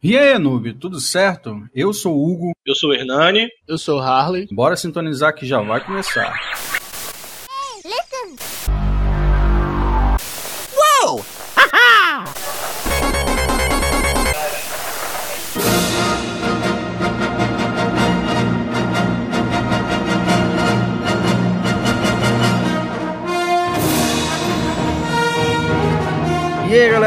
E 0.00 0.16
aí, 0.16 0.38
noob, 0.38 0.74
tudo 0.74 1.00
certo? 1.00 1.68
Eu 1.74 1.92
sou 1.92 2.14
o 2.14 2.30
Hugo. 2.30 2.52
Eu 2.64 2.72
sou 2.76 2.90
o 2.90 2.94
Hernani. 2.94 3.48
Eu 3.66 3.76
sou 3.76 3.98
o 3.98 4.00
Harley. 4.00 4.46
Bora 4.52 4.76
sintonizar 4.76 5.34
que 5.34 5.44
já 5.44 5.60
vai 5.60 5.84
começar. 5.84 6.77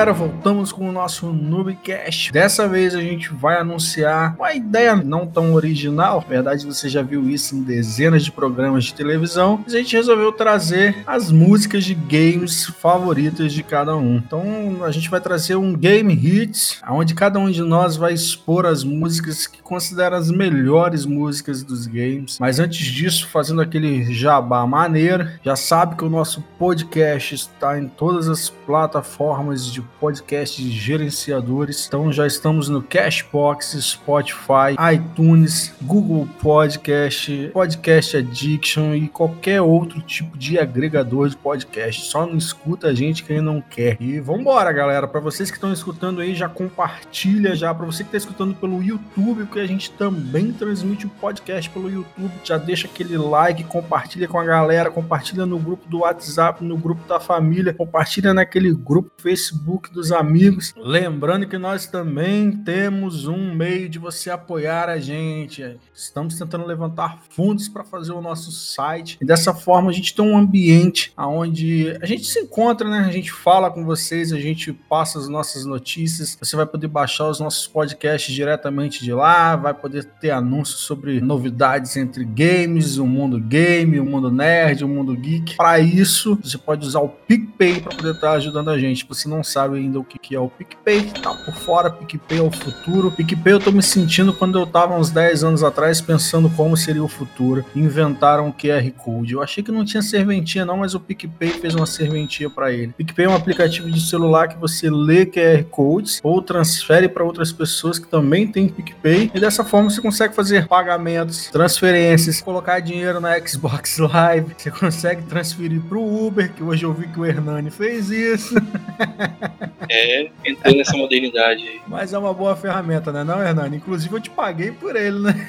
Galera, 0.02 0.14
voltamos 0.14 0.72
com 0.72 0.90
o 0.90 0.92
nosso 0.92 1.28
Noobcast. 1.28 2.32
Dessa 2.32 2.68
vez 2.68 2.96
a 2.96 3.02
gente 3.02 3.32
vai 3.32 3.60
anunciar 3.60 4.36
uma 4.36 4.52
ideia 4.52 4.96
não 4.96 5.28
tão 5.28 5.54
original, 5.54 6.22
na 6.22 6.28
verdade 6.28 6.66
você 6.66 6.90
já 6.90 7.04
viu 7.04 7.30
isso 7.30 7.56
em 7.56 7.62
dezenas 7.62 8.24
de 8.24 8.32
programas 8.32 8.86
de 8.86 8.96
televisão, 8.96 9.64
a 9.64 9.70
gente 9.70 9.96
resolveu 9.96 10.32
trazer 10.32 11.04
as 11.06 11.32
músicas 11.32 11.84
de 11.84 11.94
games 11.94 12.66
favoritas 12.66 13.54
de 13.54 13.62
cada 13.62 13.96
um. 13.96 14.16
Então 14.16 14.84
a 14.84 14.90
gente 14.90 15.08
vai 15.08 15.22
trazer 15.22 15.56
um 15.56 15.76
Game 15.76 16.12
Hits, 16.12 16.82
onde 16.90 17.14
cada 17.14 17.38
um 17.38 17.52
de 17.52 17.62
nós 17.62 17.96
vai 17.96 18.12
expor 18.12 18.66
as 18.66 18.84
músicas 18.84 19.46
que 19.46 19.62
considera 19.62 20.18
as 20.18 20.32
melhores 20.32 21.06
músicas 21.06 21.62
dos 21.62 21.86
games. 21.86 22.40
Mas 22.40 22.60
antes 22.60 22.88
disso, 22.88 23.28
fazendo 23.28 23.62
aquele 23.62 24.12
jabá 24.12 24.66
maneiro, 24.66 25.30
já 25.46 25.56
sabe 25.56 25.96
que 25.96 26.04
o 26.04 26.10
nosso 26.10 26.42
podcast 26.58 27.36
está 27.36 27.78
em 27.78 27.88
todas 27.88 28.28
as 28.28 28.50
plataformas 28.50 29.68
de 29.68 29.91
podcast 30.00 30.70
gerenciadores. 30.70 31.88
Então 31.88 32.12
já 32.12 32.26
estamos 32.26 32.70
no 32.70 32.82
Cashbox, 32.82 33.78
Spotify, 33.82 34.76
iTunes, 34.94 35.74
Google 35.82 36.28
Podcast, 36.42 37.50
Podcast 37.54 38.18
Addiction 38.18 38.96
e 38.96 39.08
qualquer 39.08 39.62
outro 39.62 40.02
tipo 40.02 40.38
de 40.38 40.58
agregador 40.58 41.30
de 41.30 41.38
podcast. 41.38 42.06
Só 42.06 42.26
não 42.26 42.38
escuta 42.38 42.88
a 42.88 42.94
gente 42.94 43.24
quem 43.24 43.42
não 43.42 43.62
quer. 43.62 43.98
E 44.00 44.20
vambora, 44.20 44.72
galera. 44.72 45.08
Para 45.08 45.20
vocês 45.20 45.50
que 45.50 45.58
estão 45.58 45.72
escutando 45.72 46.22
aí, 46.22 46.34
já 46.34 46.50
compartilha 46.50 47.56
já. 47.56 47.74
Para 47.74 47.86
você 47.86 48.04
que 48.04 48.10
está 48.10 48.18
escutando 48.18 48.56
pelo 48.56 48.82
YouTube, 48.84 49.46
porque 49.46 49.60
a 49.60 49.68
gente 49.68 49.92
também 49.92 50.52
transmite 50.52 51.06
o 51.06 51.10
podcast 51.10 51.70
pelo 51.70 51.90
YouTube. 51.90 52.32
Já 52.44 52.58
deixa 52.58 52.88
aquele 52.88 53.18
like, 53.18 53.64
compartilha 53.66 54.28
com 54.28 54.40
a 54.40 54.44
galera, 54.44 54.90
compartilha 54.90 55.46
no 55.46 55.60
grupo 55.60 55.88
do 55.88 56.00
WhatsApp, 56.00 56.64
no 56.64 56.78
grupo 56.78 57.08
da 57.08 57.20
família, 57.20 57.74
compartilha 57.74 58.34
naquele 58.34 58.74
grupo 58.74 59.12
Facebook 59.18 59.81
Facebook 59.82 59.92
dos 59.92 60.12
amigos. 60.12 60.74
Lembrando 60.78 61.48
que 61.48 61.58
nós 61.58 61.88
também 61.88 62.52
temos 62.52 63.26
um 63.26 63.54
meio 63.56 63.90
de 63.90 63.98
você 63.98 64.30
apoiar 64.30 64.88
a 64.88 65.00
gente. 65.00 65.78
Estamos 65.94 66.38
tentando 66.38 66.66
levantar 66.66 67.20
fundos 67.30 67.68
para 67.68 67.84
fazer 67.84 68.12
o 68.12 68.22
nosso 68.22 68.52
site. 68.52 69.18
E 69.20 69.26
dessa 69.26 69.54
forma 69.54 69.90
a 69.90 69.94
gente 69.94 70.14
tem 70.16 70.24
um 70.24 70.38
ambiente 70.38 71.12
onde 71.18 71.98
a 72.02 72.06
gente 72.06 72.26
se 72.26 72.40
encontra, 72.40 72.88
né? 72.88 73.00
A 73.00 73.12
gente 73.12 73.32
fala 73.32 73.72
com 73.72 73.84
vocês, 73.84 74.32
a 74.32 74.40
gente 74.40 74.72
passa 74.72 75.18
as 75.18 75.28
nossas 75.28 75.66
notícias. 75.66 76.38
Você 76.40 76.56
vai 76.56 76.66
poder 76.66 76.88
baixar 76.88 77.28
os 77.28 77.40
nossos 77.40 77.68
podcasts 77.68 78.34
diretamente 78.34 79.04
de 79.04 79.14
lá, 79.14 79.56
vai 79.56 79.74
poder 79.74 80.06
ter 80.06 80.32
anúncios 80.32 80.82
sobre 80.82 81.20
novidades 81.20 81.98
entre 81.98 82.24
games, 82.24 82.98
o 82.98 83.06
mundo 83.06 83.40
game, 83.40 84.00
o 84.00 84.06
mundo 84.06 84.30
nerd, 84.30 84.84
o 84.84 84.88
mundo 84.88 85.16
geek. 85.16 85.56
Para 85.56 85.80
isso, 85.80 86.38
você 86.42 86.58
pode 86.58 86.86
usar 86.86 87.00
o 87.00 87.10
PicPay 87.10 87.82
para 87.82 87.96
poder 87.96 88.14
estar 88.14 88.32
ajudando 88.34 88.70
a 88.70 88.78
gente. 88.78 89.06
Você 89.08 89.28
não 89.28 89.44
sabe 89.44 89.71
ainda 89.74 90.00
o 90.00 90.04
que, 90.04 90.36
é 90.36 90.40
o 90.40 90.50
PicPay, 90.50 91.12
tá 91.22 91.34
por 91.34 91.54
fora, 91.54 91.90
PicPay 91.90 92.40
é 92.40 92.42
o 92.42 92.52
futuro. 92.52 93.12
PicPay 93.12 93.54
eu 93.54 93.60
tô 93.60 93.72
me 93.72 93.82
sentindo 93.82 94.34
quando 94.34 94.60
eu 94.60 94.66
tava 94.66 94.96
uns 94.98 95.12
10 95.12 95.44
anos 95.44 95.64
atrás 95.64 96.02
pensando 96.02 96.50
como 96.50 96.78
seria 96.78 97.04
o 97.04 97.08
futuro. 97.08 97.66
Inventaram 97.76 98.50
o 98.50 98.54
QR 98.54 98.90
Code. 98.92 99.34
Eu 99.34 99.42
achei 99.42 99.64
que 99.64 99.72
não 99.72 99.86
tinha 99.86 100.02
serventia 100.02 100.66
não, 100.66 100.78
mas 100.78 100.94
o 100.94 101.00
PicPay 101.00 101.50
fez 101.50 101.76
uma 101.76 101.86
serventia 101.86 102.50
para 102.50 102.72
ele. 102.72 102.94
PicPay 102.98 103.26
é 103.26 103.30
um 103.30 103.36
aplicativo 103.36 103.90
de 103.90 104.02
celular 104.02 104.48
que 104.48 104.58
você 104.58 104.90
lê 104.90 105.26
QR 105.26 105.64
Codes 105.70 106.20
ou 106.24 106.42
transfere 106.42 107.08
para 107.08 107.24
outras 107.24 107.52
pessoas 107.52 108.00
que 108.00 108.08
também 108.08 108.48
têm 108.48 108.68
PicPay 108.68 109.32
e 109.34 109.40
dessa 109.40 109.64
forma 109.64 109.90
você 109.90 110.02
consegue 110.02 110.36
fazer 110.36 110.68
pagamentos, 110.68 111.48
transferências, 111.48 112.42
colocar 112.42 112.80
dinheiro 112.80 113.20
na 113.20 113.40
Xbox 113.40 113.98
Live, 114.00 114.56
você 114.58 114.72
consegue 114.72 115.24
transferir 115.24 115.82
pro 115.82 116.02
Uber, 116.02 116.52
que 116.52 116.64
hoje 116.64 116.86
eu 116.86 116.94
vi 116.94 117.08
que 117.08 117.20
o 117.20 117.26
Hernani 117.26 117.72
fez 117.72 118.10
isso. 118.10 118.56
É, 119.90 120.30
entrei 120.46 120.78
nessa 120.78 120.98
modernidade 120.98 121.68
aí. 121.68 121.82
Mas 121.88 122.14
é 122.14 122.18
uma 122.18 122.34
boa 122.34 122.56
ferramenta, 122.56 123.12
né, 123.12 123.24
não, 123.24 123.42
Hernani? 123.42 123.78
Inclusive 123.78 124.16
eu 124.16 124.20
te 124.20 124.30
paguei 124.30 124.72
por 124.72 124.96
ele, 124.96 125.20
né? 125.20 125.48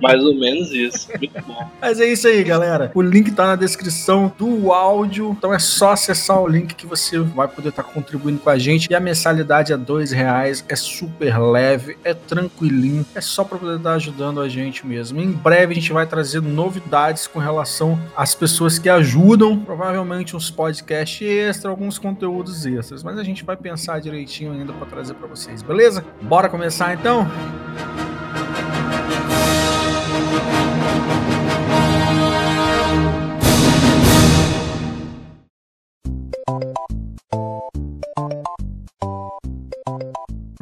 Mais 0.00 0.22
ou 0.22 0.34
menos 0.34 0.70
isso. 0.70 1.08
Muito 1.18 1.42
bom. 1.46 1.70
Mas 1.80 2.00
é 2.00 2.06
isso 2.06 2.26
aí, 2.26 2.42
galera. 2.42 2.90
O 2.94 3.02
link 3.02 3.30
tá 3.32 3.46
na 3.46 3.56
descrição 3.56 4.32
do 4.38 4.72
áudio. 4.72 5.34
Então 5.36 5.52
é 5.52 5.58
só 5.58 5.92
acessar 5.92 6.40
o 6.40 6.48
link 6.48 6.74
que 6.74 6.86
você 6.86 7.18
vai 7.18 7.48
poder 7.48 7.70
estar 7.70 7.82
tá 7.82 7.88
contribuindo 7.88 8.40
com 8.40 8.50
a 8.50 8.58
gente. 8.58 8.90
E 8.90 8.94
a 8.94 9.00
mensalidade 9.00 9.72
é 9.72 9.76
dois 9.76 10.10
reais. 10.10 10.64
É 10.68 10.76
super 10.76 11.38
leve, 11.38 11.96
é 12.04 12.14
tranquilinho. 12.14 13.04
É 13.14 13.20
só 13.20 13.44
para 13.44 13.58
poder 13.58 13.76
estar 13.76 13.90
tá 13.90 13.96
ajudando 13.96 14.40
a 14.40 14.48
gente 14.48 14.86
mesmo. 14.86 15.20
Em 15.20 15.30
breve 15.30 15.72
a 15.72 15.74
gente 15.74 15.92
vai 15.92 16.06
trazer 16.06 16.40
novidades 16.40 17.26
com 17.26 17.38
relação 17.38 17.98
às 18.16 18.34
pessoas 18.34 18.78
que 18.78 18.88
ajudam. 18.88 19.58
Provavelmente 19.58 20.36
uns 20.36 20.50
podcasts 20.50 21.22
extra, 21.22 21.70
alguns 21.70 21.98
conteúdos 21.98 22.64
extras. 22.66 23.02
Mas 23.02 23.18
a 23.18 23.22
gente 23.22 23.44
vai 23.44 23.56
pensar 23.56 24.00
direitinho 24.00 24.52
ainda 24.52 24.72
para 24.72 24.86
trazer 24.86 25.14
para 25.14 25.26
vocês, 25.26 25.62
beleza? 25.62 26.04
Bora 26.22 26.48
começar 26.48 26.94
então? 26.94 27.28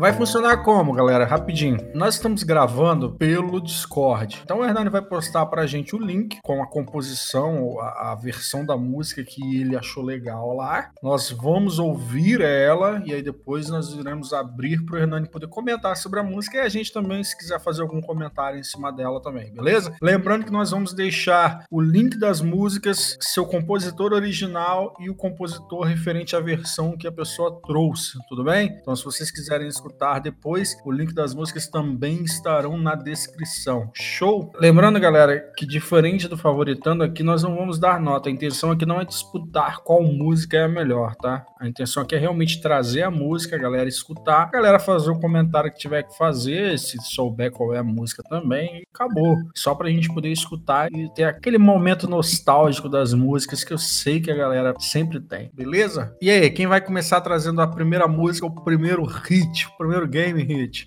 Vai 0.00 0.14
funcionar 0.14 0.64
como, 0.64 0.94
galera? 0.94 1.26
Rapidinho. 1.26 1.76
Nós 1.94 2.14
estamos 2.14 2.42
gravando 2.42 3.12
pelo 3.18 3.60
Discord. 3.60 4.40
Então 4.42 4.60
o 4.60 4.64
Hernani 4.64 4.88
vai 4.88 5.02
postar 5.02 5.44
pra 5.44 5.66
gente 5.66 5.94
o 5.94 5.98
link 5.98 6.38
com 6.42 6.62
a 6.62 6.66
composição, 6.66 7.78
a, 7.78 8.12
a, 8.12 8.14
versão 8.14 8.64
da 8.64 8.78
música 8.78 9.22
que 9.22 9.60
ele 9.60 9.76
achou 9.76 10.02
legal 10.02 10.56
lá. 10.56 10.90
Nós 11.02 11.30
vamos 11.30 11.78
ouvir 11.78 12.40
ela 12.40 13.02
e 13.04 13.12
aí 13.12 13.22
depois 13.22 13.68
nós 13.68 13.92
iremos 13.92 14.32
abrir 14.32 14.82
pro 14.86 14.96
Hernani 14.96 15.28
poder 15.28 15.48
comentar 15.48 15.94
sobre 15.98 16.18
a 16.18 16.22
música 16.22 16.56
e 16.56 16.60
a 16.60 16.68
gente 16.70 16.90
também, 16.90 17.22
se 17.22 17.36
quiser 17.36 17.60
fazer 17.60 17.82
algum 17.82 18.00
comentário 18.00 18.58
em 18.58 18.64
cima 18.64 18.90
dela 18.90 19.20
também, 19.20 19.52
beleza? 19.52 19.94
Lembrando 20.00 20.46
que 20.46 20.50
nós 20.50 20.70
vamos 20.70 20.94
deixar 20.94 21.66
o 21.70 21.78
link 21.78 22.18
das 22.18 22.40
músicas, 22.40 23.18
seu 23.20 23.44
compositor 23.44 24.14
original 24.14 24.96
e 24.98 25.10
o 25.10 25.14
compositor 25.14 25.82
referente 25.82 26.34
à 26.34 26.40
versão 26.40 26.96
que 26.96 27.06
a 27.06 27.12
pessoa 27.12 27.60
trouxe, 27.66 28.18
tudo 28.30 28.42
bem? 28.42 28.78
Então 28.80 28.96
se 28.96 29.04
vocês 29.04 29.30
quiserem 29.30 29.68
escutar 29.68 29.89
escutar 29.90 30.20
depois. 30.20 30.76
O 30.84 30.92
link 30.92 31.12
das 31.12 31.34
músicas 31.34 31.68
também 31.68 32.22
estarão 32.22 32.78
na 32.78 32.94
descrição. 32.94 33.90
Show? 33.94 34.52
Lembrando, 34.58 35.00
galera, 35.00 35.52
que 35.56 35.66
diferente 35.66 36.28
do 36.28 36.36
favoritando 36.36 37.02
aqui, 37.02 37.22
nós 37.22 37.42
não 37.42 37.56
vamos 37.56 37.78
dar 37.78 38.00
nota. 38.00 38.28
A 38.28 38.32
intenção 38.32 38.70
aqui 38.70 38.86
não 38.86 39.00
é 39.00 39.04
disputar 39.04 39.78
qual 39.78 40.02
música 40.02 40.56
é 40.56 40.64
a 40.64 40.68
melhor, 40.68 41.14
tá? 41.16 41.44
A 41.60 41.68
intenção 41.68 42.02
aqui 42.02 42.14
é 42.14 42.18
realmente 42.18 42.60
trazer 42.60 43.02
a 43.02 43.10
música, 43.10 43.56
a 43.56 43.58
galera 43.58 43.88
escutar, 43.88 44.44
a 44.44 44.50
galera 44.50 44.78
fazer 44.78 45.10
o 45.10 45.20
comentário 45.20 45.70
que 45.70 45.78
tiver 45.78 46.04
que 46.04 46.16
fazer, 46.16 46.78
se 46.78 46.96
souber 47.02 47.50
qual 47.50 47.74
é 47.74 47.78
a 47.78 47.84
música 47.84 48.22
também, 48.22 48.78
e 48.78 48.86
acabou. 48.94 49.36
Só 49.54 49.74
pra 49.74 49.90
gente 49.90 50.12
poder 50.12 50.30
escutar 50.30 50.90
e 50.92 51.12
ter 51.12 51.24
aquele 51.24 51.58
momento 51.58 52.08
nostálgico 52.08 52.88
das 52.88 53.12
músicas 53.12 53.64
que 53.64 53.72
eu 53.72 53.78
sei 53.78 54.20
que 54.20 54.30
a 54.30 54.36
galera 54.36 54.74
sempre 54.78 55.20
tem, 55.20 55.50
beleza? 55.52 56.16
E 56.20 56.30
aí, 56.30 56.50
quem 56.50 56.66
vai 56.66 56.80
começar 56.80 57.20
trazendo 57.20 57.60
a 57.60 57.66
primeira 57.66 58.06
música, 58.06 58.46
o 58.46 58.64
primeiro 58.64 59.04
hit, 59.04 59.68
primeiro 59.80 60.06
game 60.06 60.36
hit. 60.36 60.86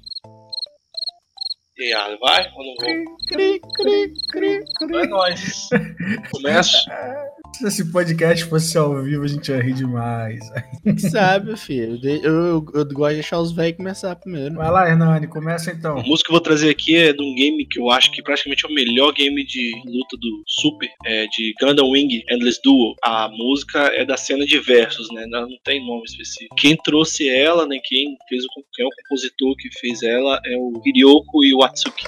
E 1.75 1.91
aí, 1.91 2.17
vai 2.19 2.51
ou 2.55 2.63
não 2.63 2.75
vou? 2.75 3.17
Cri, 3.29 3.59
cri, 3.75 4.13
cri, 4.31 4.63
cri, 4.77 4.95
É 4.95 5.07
nóis. 5.07 5.69
Começo. 6.31 6.77
Se 7.53 7.67
esse 7.67 7.91
podcast 7.91 8.45
fosse 8.45 8.75
ao 8.77 8.99
vivo, 9.03 9.23
a 9.23 9.27
gente 9.27 9.51
ia 9.51 9.61
rir 9.61 9.73
demais. 9.73 10.39
Sabe, 11.11 11.55
filho. 11.55 11.99
Eu, 12.03 12.33
eu, 12.33 12.65
eu, 12.73 12.85
gosto 12.85 13.09
de 13.09 13.13
deixar 13.15 13.39
os 13.39 13.51
velhos 13.51 13.77
começar 13.77 14.15
primeiro. 14.15 14.55
Vai 14.55 14.71
lá, 14.71 14.89
Hernani, 14.89 15.27
começa 15.27 15.71
então. 15.71 15.99
A 15.99 16.03
música 16.03 16.27
que 16.27 16.31
eu 16.31 16.35
vou 16.35 16.41
trazer 16.41 16.71
aqui 16.71 16.95
é 16.95 17.13
de 17.13 17.21
um 17.21 17.35
game 17.35 17.63
que 17.67 17.79
eu 17.79 17.91
acho 17.91 18.11
que 18.11 18.23
praticamente 18.23 18.65
é 18.65 18.69
o 18.69 18.73
melhor 18.73 19.13
game 19.13 19.45
de 19.45 19.71
luta 19.85 20.17
do 20.17 20.43
Super, 20.47 20.89
é 21.05 21.27
de 21.27 21.53
Gundam 21.61 21.91
Wing 21.91 22.23
Endless 22.27 22.59
Duel. 22.63 22.95
A 23.03 23.29
música 23.29 23.79
é 23.95 24.03
da 24.03 24.17
cena 24.17 24.45
de 24.45 24.57
versos, 24.59 25.07
né? 25.13 25.25
Não, 25.27 25.41
não 25.41 25.57
tem 25.63 25.85
nome 25.85 26.03
específico. 26.05 26.55
Quem 26.55 26.75
trouxe 26.77 27.29
ela, 27.29 27.67
né? 27.67 27.79
Quem 27.83 28.17
fez 28.27 28.43
o, 28.45 28.47
quem 28.73 28.83
é 28.83 28.87
o 28.87 28.91
compositor 29.03 29.55
que 29.57 29.69
fez 29.79 30.01
ela 30.01 30.41
é 30.43 30.57
o 30.57 30.81
Hiryoko 30.83 31.43
Akatsuki. 31.73 32.05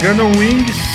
Gundam 0.00 0.32
Wings 0.38 0.89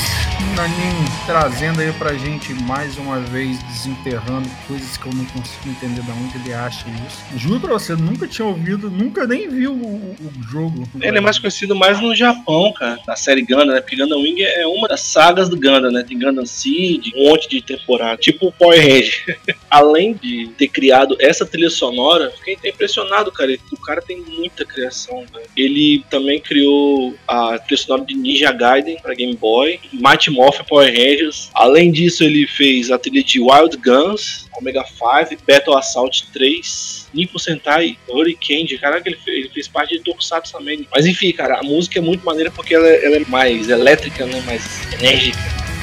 Nanin 0.56 1.06
trazendo 1.26 1.82
aí 1.82 1.92
pra 1.94 2.14
gente 2.14 2.54
mais 2.54 2.98
uma 2.98 3.20
vez, 3.20 3.62
desenterrando 3.64 4.48
coisas 4.68 4.96
que 4.96 5.06
eu 5.06 5.14
não 5.14 5.26
consigo 5.26 5.68
entender 5.70 6.02
de 6.02 6.12
onde 6.12 6.38
ele 6.38 6.54
acha 6.54 6.86
isso. 7.06 7.38
Juro 7.38 7.60
pra 7.60 7.74
você, 7.74 7.94
nunca 7.94 8.26
tinha 8.26 8.48
ouvido, 8.48 8.90
nunca 8.90 9.28
nem 9.28 9.50
viu 9.50 9.74
o, 9.74 10.16
o 10.18 10.50
jogo. 10.50 10.88
Ele 11.02 11.18
é 11.18 11.22
mais 11.22 11.38
conhecido 11.38 11.76
mais 11.76 12.00
no 12.00 12.16
Japão, 12.16 12.72
cara, 12.72 12.98
na 13.06 13.18
série 13.18 13.42
Gundam, 13.42 13.66
né? 13.66 13.82
Porque 13.82 13.98
Gundam 13.98 14.22
Wing 14.22 14.42
é 14.44 14.66
uma 14.66 14.88
das 14.88 15.02
sagas 15.02 15.50
do 15.50 15.58
Gundam, 15.58 15.92
né? 15.92 16.06
Tem 16.08 16.18
Gundam 16.18 16.46
Seed, 16.46 17.08
um 17.16 17.30
monte 17.30 17.50
de 17.50 17.62
temporada, 17.62 18.18
tipo 18.18 18.48
o 18.48 18.52
Power 18.52 18.80
Ranger. 18.80 19.40
Além 19.70 20.14
de 20.14 20.48
ter 20.58 20.70
criado 20.70 21.18
essa 21.20 21.46
trilha 21.46 21.70
sonora, 21.70 22.32
fiquei 22.32 22.58
impressionado, 22.70 23.32
cara. 23.32 23.58
O 23.74 23.82
cara 23.82 24.02
tem 24.02 24.22
muita 24.22 24.64
criação, 24.64 25.26
velho. 25.34 25.50
Ele 25.58 26.06
também 26.10 26.40
criou 26.40 27.14
a 27.28 27.60
trilha 27.60 27.82
sonora 27.82 28.06
de 28.06 28.16
Ninja 28.16 28.52
Gaiden 28.54 28.98
pra 29.02 29.14
Game 29.14 29.36
Boy, 29.36 29.80
Mighty 29.92 30.32
Power 30.52 30.88
Rangers. 30.88 31.50
Além 31.54 31.92
disso, 31.92 32.24
ele 32.24 32.48
fez 32.48 32.92
a 32.92 32.98
trilha 32.98 33.24
de 33.24 33.40
Wild 33.40 33.78
Guns, 33.78 34.48
Omega 34.58 34.84
5, 34.84 35.42
Battle 35.48 35.78
Assault 35.78 36.28
3, 36.34 37.08
Nippon 37.14 37.40
Sentai, 37.40 37.98
Hurricane, 38.08 38.78
caraca, 38.78 39.08
ele 39.08 39.18
fez, 39.18 39.38
ele 39.38 39.50
fez 39.50 39.68
parte 39.68 39.98
de 39.98 40.04
Tokusatsu 40.04 40.54
também. 40.54 40.88
Mas 40.94 41.06
enfim, 41.06 41.32
cara, 41.32 41.60
a 41.60 41.64
música 41.64 42.00
é 42.00 42.02
muito 42.02 42.26
maneira 42.26 42.52
porque 42.52 42.76
ela, 42.76 42.88
ela 42.88 43.18
é 43.18 43.26
mais 43.28 43.70
elétrica, 43.70 44.26
né, 44.26 44.42
mais 44.46 44.64
enérgica. 44.94 45.75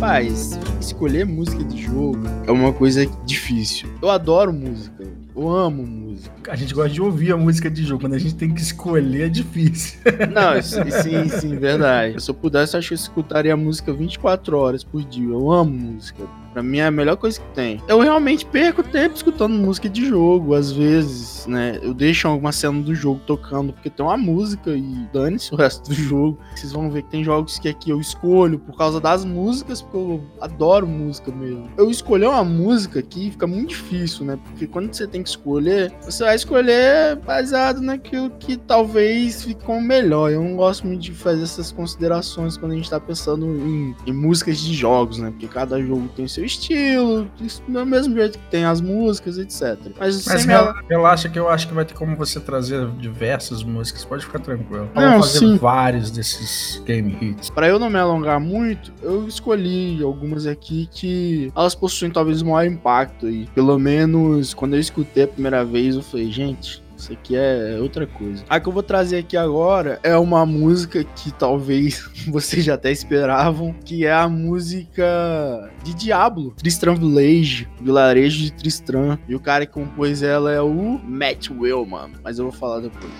Rapaz, 0.00 0.58
escolher 0.80 1.26
música 1.26 1.62
de 1.62 1.82
jogo 1.82 2.22
é 2.46 2.50
uma 2.50 2.72
coisa 2.72 3.04
difícil. 3.26 3.86
Eu 4.00 4.08
adoro 4.08 4.50
música. 4.50 5.06
Eu 5.36 5.46
amo 5.50 5.86
música. 5.86 6.32
A 6.50 6.56
gente 6.56 6.72
gosta 6.72 6.88
de 6.88 7.02
ouvir 7.02 7.32
a 7.32 7.36
música 7.36 7.70
de 7.70 7.82
jogo. 7.84 8.00
Quando 8.00 8.14
a 8.14 8.18
gente 8.18 8.34
tem 8.34 8.50
que 8.50 8.62
escolher, 8.62 9.26
é 9.26 9.28
difícil. 9.28 10.00
Não, 10.32 10.60
sim, 10.62 11.28
sim, 11.28 11.54
verdade. 11.54 12.18
Se 12.22 12.30
eu 12.30 12.34
pudesse, 12.34 12.78
acho 12.78 12.88
que 12.88 12.94
eu 12.94 12.96
escutaria 12.96 13.52
a 13.52 13.56
música 13.58 13.92
24 13.92 14.56
horas 14.56 14.82
por 14.82 15.04
dia. 15.04 15.28
Eu 15.28 15.52
amo 15.52 15.70
música. 15.70 16.24
Pra 16.52 16.62
mim 16.62 16.78
é 16.78 16.86
a 16.86 16.90
melhor 16.90 17.16
coisa 17.16 17.40
que 17.40 17.46
tem. 17.54 17.80
Eu 17.86 18.00
realmente 18.00 18.44
perco 18.44 18.82
tempo 18.82 19.14
escutando 19.14 19.54
música 19.54 19.88
de 19.88 20.06
jogo, 20.06 20.54
às 20.54 20.72
vezes, 20.72 21.46
né? 21.46 21.78
Eu 21.82 21.94
deixo 21.94 22.26
alguma 22.28 22.52
cena 22.52 22.80
do 22.82 22.94
jogo 22.94 23.20
tocando 23.26 23.72
porque 23.72 23.90
tem 23.90 24.04
uma 24.04 24.16
música 24.16 24.70
e 24.70 25.08
dane-se 25.12 25.52
o 25.52 25.56
resto 25.56 25.88
do 25.88 25.94
jogo. 25.94 26.38
Vocês 26.54 26.72
vão 26.72 26.90
ver 26.90 27.02
que 27.02 27.10
tem 27.10 27.24
jogos 27.24 27.58
que 27.58 27.68
aqui 27.68 27.90
eu 27.90 28.00
escolho 28.00 28.58
por 28.58 28.76
causa 28.76 29.00
das 29.00 29.24
músicas, 29.24 29.82
porque 29.82 29.96
eu 29.96 30.22
adoro 30.40 30.86
música 30.86 31.30
mesmo. 31.30 31.68
Eu 31.76 31.90
escolher 31.90 32.26
uma 32.26 32.44
música 32.44 33.00
aqui 33.00 33.30
fica 33.30 33.46
muito 33.46 33.70
difícil, 33.70 34.24
né? 34.24 34.38
Porque 34.44 34.66
quando 34.66 34.92
você 34.92 35.06
tem 35.06 35.22
que 35.22 35.28
escolher, 35.28 35.92
você 36.02 36.24
vai 36.24 36.34
escolher 36.34 37.16
baseado 37.16 37.80
naquilo 37.80 38.30
que 38.30 38.56
talvez 38.56 39.46
como 39.64 39.80
melhor. 39.80 40.30
Eu 40.30 40.42
não 40.42 40.56
gosto 40.56 40.86
muito 40.86 41.02
de 41.02 41.12
fazer 41.12 41.42
essas 41.42 41.72
considerações 41.72 42.56
quando 42.56 42.72
a 42.72 42.74
gente 42.74 42.90
tá 42.90 42.98
pensando 42.98 43.46
em, 43.46 43.94
em 44.06 44.12
músicas 44.12 44.58
de 44.58 44.74
jogos, 44.74 45.18
né? 45.18 45.30
Porque 45.30 45.46
cada 45.48 45.80
jogo 45.80 46.08
tem 46.16 46.26
seu 46.26 46.39
seu 46.40 46.44
estilo, 46.44 47.30
do 47.68 47.86
mesmo 47.86 48.14
jeito 48.14 48.38
que 48.38 48.44
tem 48.50 48.64
as 48.64 48.80
músicas, 48.80 49.38
etc. 49.38 49.78
Mas, 49.98 50.26
Mas 50.26 50.46
relaxa 50.88 51.28
que 51.28 51.38
eu 51.38 51.48
acho 51.48 51.68
que 51.68 51.74
vai 51.74 51.84
ter 51.84 51.94
como 51.94 52.16
você 52.16 52.40
trazer 52.40 52.88
diversas 52.92 53.62
músicas, 53.62 54.04
pode 54.04 54.24
ficar 54.24 54.38
tranquilo. 54.38 54.88
Vamos 54.94 55.26
fazer 55.26 55.38
sim. 55.38 55.56
vários 55.56 56.10
desses 56.10 56.82
game 56.84 57.16
hits. 57.20 57.50
Para 57.50 57.68
eu 57.68 57.78
não 57.78 57.90
me 57.90 57.98
alongar 57.98 58.40
muito, 58.40 58.92
eu 59.02 59.26
escolhi 59.26 60.02
algumas 60.02 60.46
aqui 60.46 60.88
que 60.90 61.52
elas 61.54 61.74
possuem 61.74 62.10
talvez 62.10 62.42
o 62.42 62.46
maior 62.46 62.70
impacto 62.70 63.28
e 63.28 63.46
pelo 63.46 63.78
menos 63.78 64.54
quando 64.54 64.74
eu 64.74 64.80
escutei 64.80 65.24
a 65.24 65.28
primeira 65.28 65.64
vez 65.64 65.94
eu 65.94 66.02
falei, 66.02 66.30
gente, 66.30 66.82
isso 67.00 67.12
aqui 67.12 67.36
é 67.36 67.78
outra 67.80 68.06
coisa. 68.06 68.44
A 68.48 68.60
que 68.60 68.68
eu 68.68 68.72
vou 68.72 68.82
trazer 68.82 69.18
aqui 69.18 69.36
agora 69.36 69.98
é 70.02 70.16
uma 70.16 70.44
música 70.44 71.02
que 71.02 71.32
talvez 71.32 72.08
vocês 72.28 72.64
já 72.64 72.74
até 72.74 72.92
esperavam, 72.92 73.74
que 73.84 74.04
é 74.04 74.12
a 74.12 74.28
música 74.28 75.70
de 75.82 75.94
Diablo, 75.94 76.52
Tristram 76.56 76.94
Village, 76.94 77.68
Vilarejo 77.80 78.42
de 78.42 78.52
Tristram. 78.52 79.18
E 79.28 79.34
o 79.34 79.40
cara 79.40 79.66
que 79.66 79.72
compôs 79.72 80.22
ela 80.22 80.52
é 80.52 80.60
o 80.60 80.98
Matt 81.02 81.50
Willman, 81.50 82.12
mas 82.22 82.38
eu 82.38 82.44
vou 82.44 82.52
falar 82.52 82.80
depois. 82.80 83.12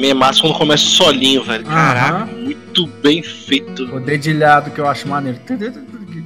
Mim 0.00 0.08
é 0.08 0.14
massa 0.14 0.40
quando 0.40 0.56
começa 0.56 0.84
solinho, 0.84 1.44
velho. 1.44 1.64
Caraca, 1.64 2.26
muito 2.26 2.86
bem 2.86 3.22
feito. 3.22 3.84
O 3.94 4.00
dedilhado 4.00 4.70
que 4.70 4.80
eu 4.80 4.88
acho 4.88 5.06
maneiro. 5.08 5.38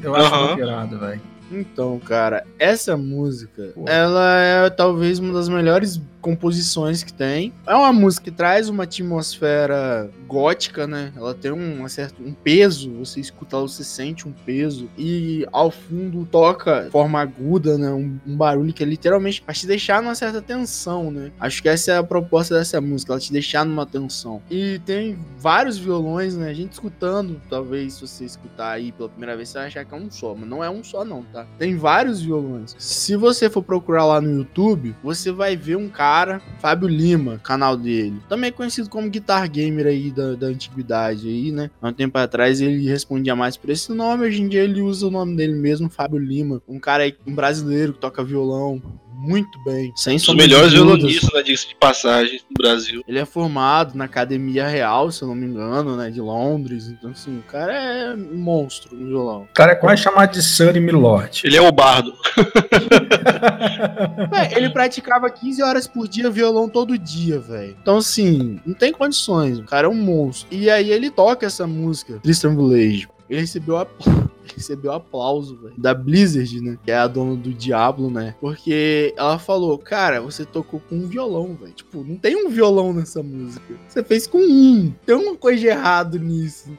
Eu 0.03 0.15
acho 0.15 0.35
uhum. 0.35 0.47
muito 0.57 0.99
velho. 0.99 1.21
Então, 1.51 1.99
cara, 2.01 2.45
essa 2.59 2.97
música, 2.97 3.71
Pô. 3.75 3.85
ela 3.87 4.41
é 4.41 4.71
talvez 4.71 5.19
uma 5.19 5.33
das 5.33 5.49
melhores 5.49 6.01
composições 6.21 7.03
que 7.03 7.13
tem. 7.13 7.53
É 7.67 7.75
uma 7.75 7.93
música 7.93 8.25
que 8.25 8.31
traz 8.31 8.69
uma 8.69 8.85
atmosfera 8.85 10.11
gótica, 10.27 10.87
né? 10.87 11.13
Ela 11.17 11.35
tem 11.35 11.53
um 11.53 11.87
certo 11.89 12.23
um 12.23 12.33
peso, 12.33 12.91
você 12.93 13.21
escuta 13.21 13.57
ela, 13.57 13.69
você 13.69 13.85
sente 13.85 14.27
um 14.27 14.33
peso 14.33 14.89
e 14.97 15.47
ao 15.53 15.71
fundo 15.71 16.27
toca 16.31 16.85
de 16.85 16.91
forma 16.91 17.21
aguda, 17.21 17.79
né? 17.79 17.91
Um, 17.91 18.19
um 18.27 18.37
barulho 18.37 18.73
que 18.73 18.83
é 18.83 18.87
literalmente 18.87 19.43
para 19.43 19.55
te 19.55 19.67
deixar 19.67 20.03
numa 20.03 20.15
certa 20.15 20.41
tensão, 20.41 21.11
né? 21.11 21.31
Acho 21.39 21.63
que 21.63 21.69
essa 21.69 21.93
é 21.93 21.97
a 21.99 22.03
proposta 22.03 22.55
dessa 22.55 22.81
música, 22.81 23.13
ela 23.13 23.21
te 23.21 23.33
deixar 23.33 23.65
numa 23.65 23.87
tensão. 23.87 24.43
E 24.51 24.81
tem 24.85 25.19
vários 25.39 25.79
violões, 25.79 26.37
né? 26.37 26.51
A 26.51 26.55
gente 26.55 26.73
escutando, 26.73 27.41
talvez 27.49 27.95
se 27.95 28.07
você 28.07 28.25
escutar 28.25 28.73
aí 28.73 28.93
pela 28.93 29.09
primeira 29.09 29.37
vez 29.37 29.49
você 29.49 29.59
vai 29.59 29.67
achar 29.67 29.85
que 29.85 29.95
é 29.95 29.97
um 29.97 30.11
só, 30.11 30.35
mas 30.35 30.49
não 30.49 30.63
é 30.63 30.71
um 30.71 30.83
só 30.83 31.05
não, 31.05 31.23
tá? 31.23 31.47
Tem 31.59 31.77
vários 31.77 32.23
violões. 32.23 32.75
Se 32.79 33.17
você 33.17 33.51
for 33.51 33.63
procurar 33.63 34.05
lá 34.05 34.21
no 34.21 34.39
YouTube, 34.39 34.95
você 35.03 35.31
vai 35.31 35.57
ver 35.57 35.77
um 35.77 35.89
cara, 35.89 36.41
Fábio 36.61 36.89
Lima, 36.89 37.39
canal 37.43 37.77
dele. 37.77 38.21
Também 38.29 38.53
conhecido 38.53 38.89
como 38.89 39.11
Guitar 39.11 39.49
Gamer 39.49 39.87
aí 39.87 40.11
da, 40.15 40.35
da 40.35 40.47
antiguidade 40.47 41.29
aí, 41.29 41.53
né? 41.53 41.71
Há 41.83 41.89
um 41.89 41.93
tempo 41.93 42.17
atrás 42.19 42.61
ele 42.61 42.89
respondia 42.89 43.35
mais 43.35 43.57
por 43.57 43.71
esse 43.71 43.93
nome, 43.93 44.27
hoje 44.27 44.41
em 44.41 44.49
dia 44.49 44.63
ele 44.63 44.81
usa 44.81 45.07
o 45.07 45.11
nome 45.11 45.37
dele 45.37 45.55
mesmo, 45.55 45.91
Fábio 45.91 46.19
Lima. 46.19 46.63
Um 46.69 46.79
cara 46.79 47.03
aí, 47.03 47.15
um 47.27 47.35
brasileiro 47.35 47.93
que 47.93 48.01
toca 48.01 48.25
violão, 48.25 48.81
muito 49.25 49.59
bem. 49.61 49.93
Sem 49.97 50.17
Os 50.17 50.35
melhores 50.35 50.73
violonistas, 50.73 51.33
né, 51.33 51.43
disso 51.43 51.69
de 51.69 51.75
passagem 51.75 52.41
no 52.49 52.55
Brasil. 52.57 53.03
Ele 53.07 53.19
é 53.19 53.25
formado 53.25 53.97
na 53.97 54.05
Academia 54.05 54.67
Real, 54.69 55.11
se 55.11 55.23
eu 55.23 55.29
não 55.29 55.35
me 55.35 55.47
engano, 55.47 55.97
né, 55.97 56.11
de 56.11 56.21
Londres. 56.21 56.89
Então, 56.89 57.11
assim, 57.11 57.39
o 57.39 57.43
cara 57.43 57.73
é 57.73 58.15
um 58.15 58.37
monstro 58.37 58.95
no 58.95 59.07
violão. 59.07 59.43
O 59.43 59.55
cara 59.55 59.73
é 59.73 59.77
quase 59.77 60.03
chamado 60.03 60.33
de 60.33 60.43
Sunny 60.43 60.81
Milord. 60.81 61.43
Ele 61.45 61.57
é 61.57 61.63
o 61.63 61.73
bardo. 61.73 62.13
é, 64.33 64.57
ele 64.57 64.71
praticava 64.71 65.31
15 65.31 65.63
horas 65.63 65.87
por 65.87 66.07
dia 66.07 66.31
violão 66.31 66.69
todo 66.69 66.99
dia, 66.99 67.39
velho. 67.41 67.77
Então, 67.81 67.99
assim, 67.99 68.61
não 68.67 68.75
tem 68.75 68.93
condições. 68.93 69.59
O 69.59 69.65
cara 69.65 69.87
é 69.87 69.91
um 69.91 69.95
monstro. 69.95 70.49
E 70.51 70.69
aí 70.69 70.91
ele 70.91 71.11
toca 71.11 71.47
essa 71.47 71.67
música, 71.67 72.19
Tristan 72.23 72.57
Village. 72.57 73.09
Ele 73.35 73.41
recebeu 73.41 73.77
a 73.77 73.87
recebeu 74.55 74.93
aplauso 74.93 75.57
véio, 75.57 75.75
da 75.77 75.95
Blizzard, 75.95 76.61
né? 76.61 76.79
Que 76.85 76.91
é 76.91 76.97
a 76.97 77.07
dona 77.07 77.35
do 77.35 77.53
Diablo, 77.53 78.11
né? 78.11 78.35
Porque 78.41 79.15
ela 79.17 79.39
falou, 79.39 79.79
cara, 79.79 80.21
você 80.21 80.45
tocou 80.45 80.81
com 80.81 80.97
um 80.97 81.07
violão, 81.07 81.55
velho. 81.55 81.73
Tipo, 81.73 82.05
não 82.05 82.17
tem 82.17 82.37
um 82.37 82.51
violão 82.51 82.93
nessa 82.93 83.23
música. 83.23 83.75
Você 83.89 84.05
fez 84.05 84.27
com 84.27 84.39
um. 84.39 84.95
Tem 85.05 85.15
uma 85.15 85.37
coisa 85.37 85.61
de 85.61 85.67
errado 85.67 86.19
nisso. 86.19 86.71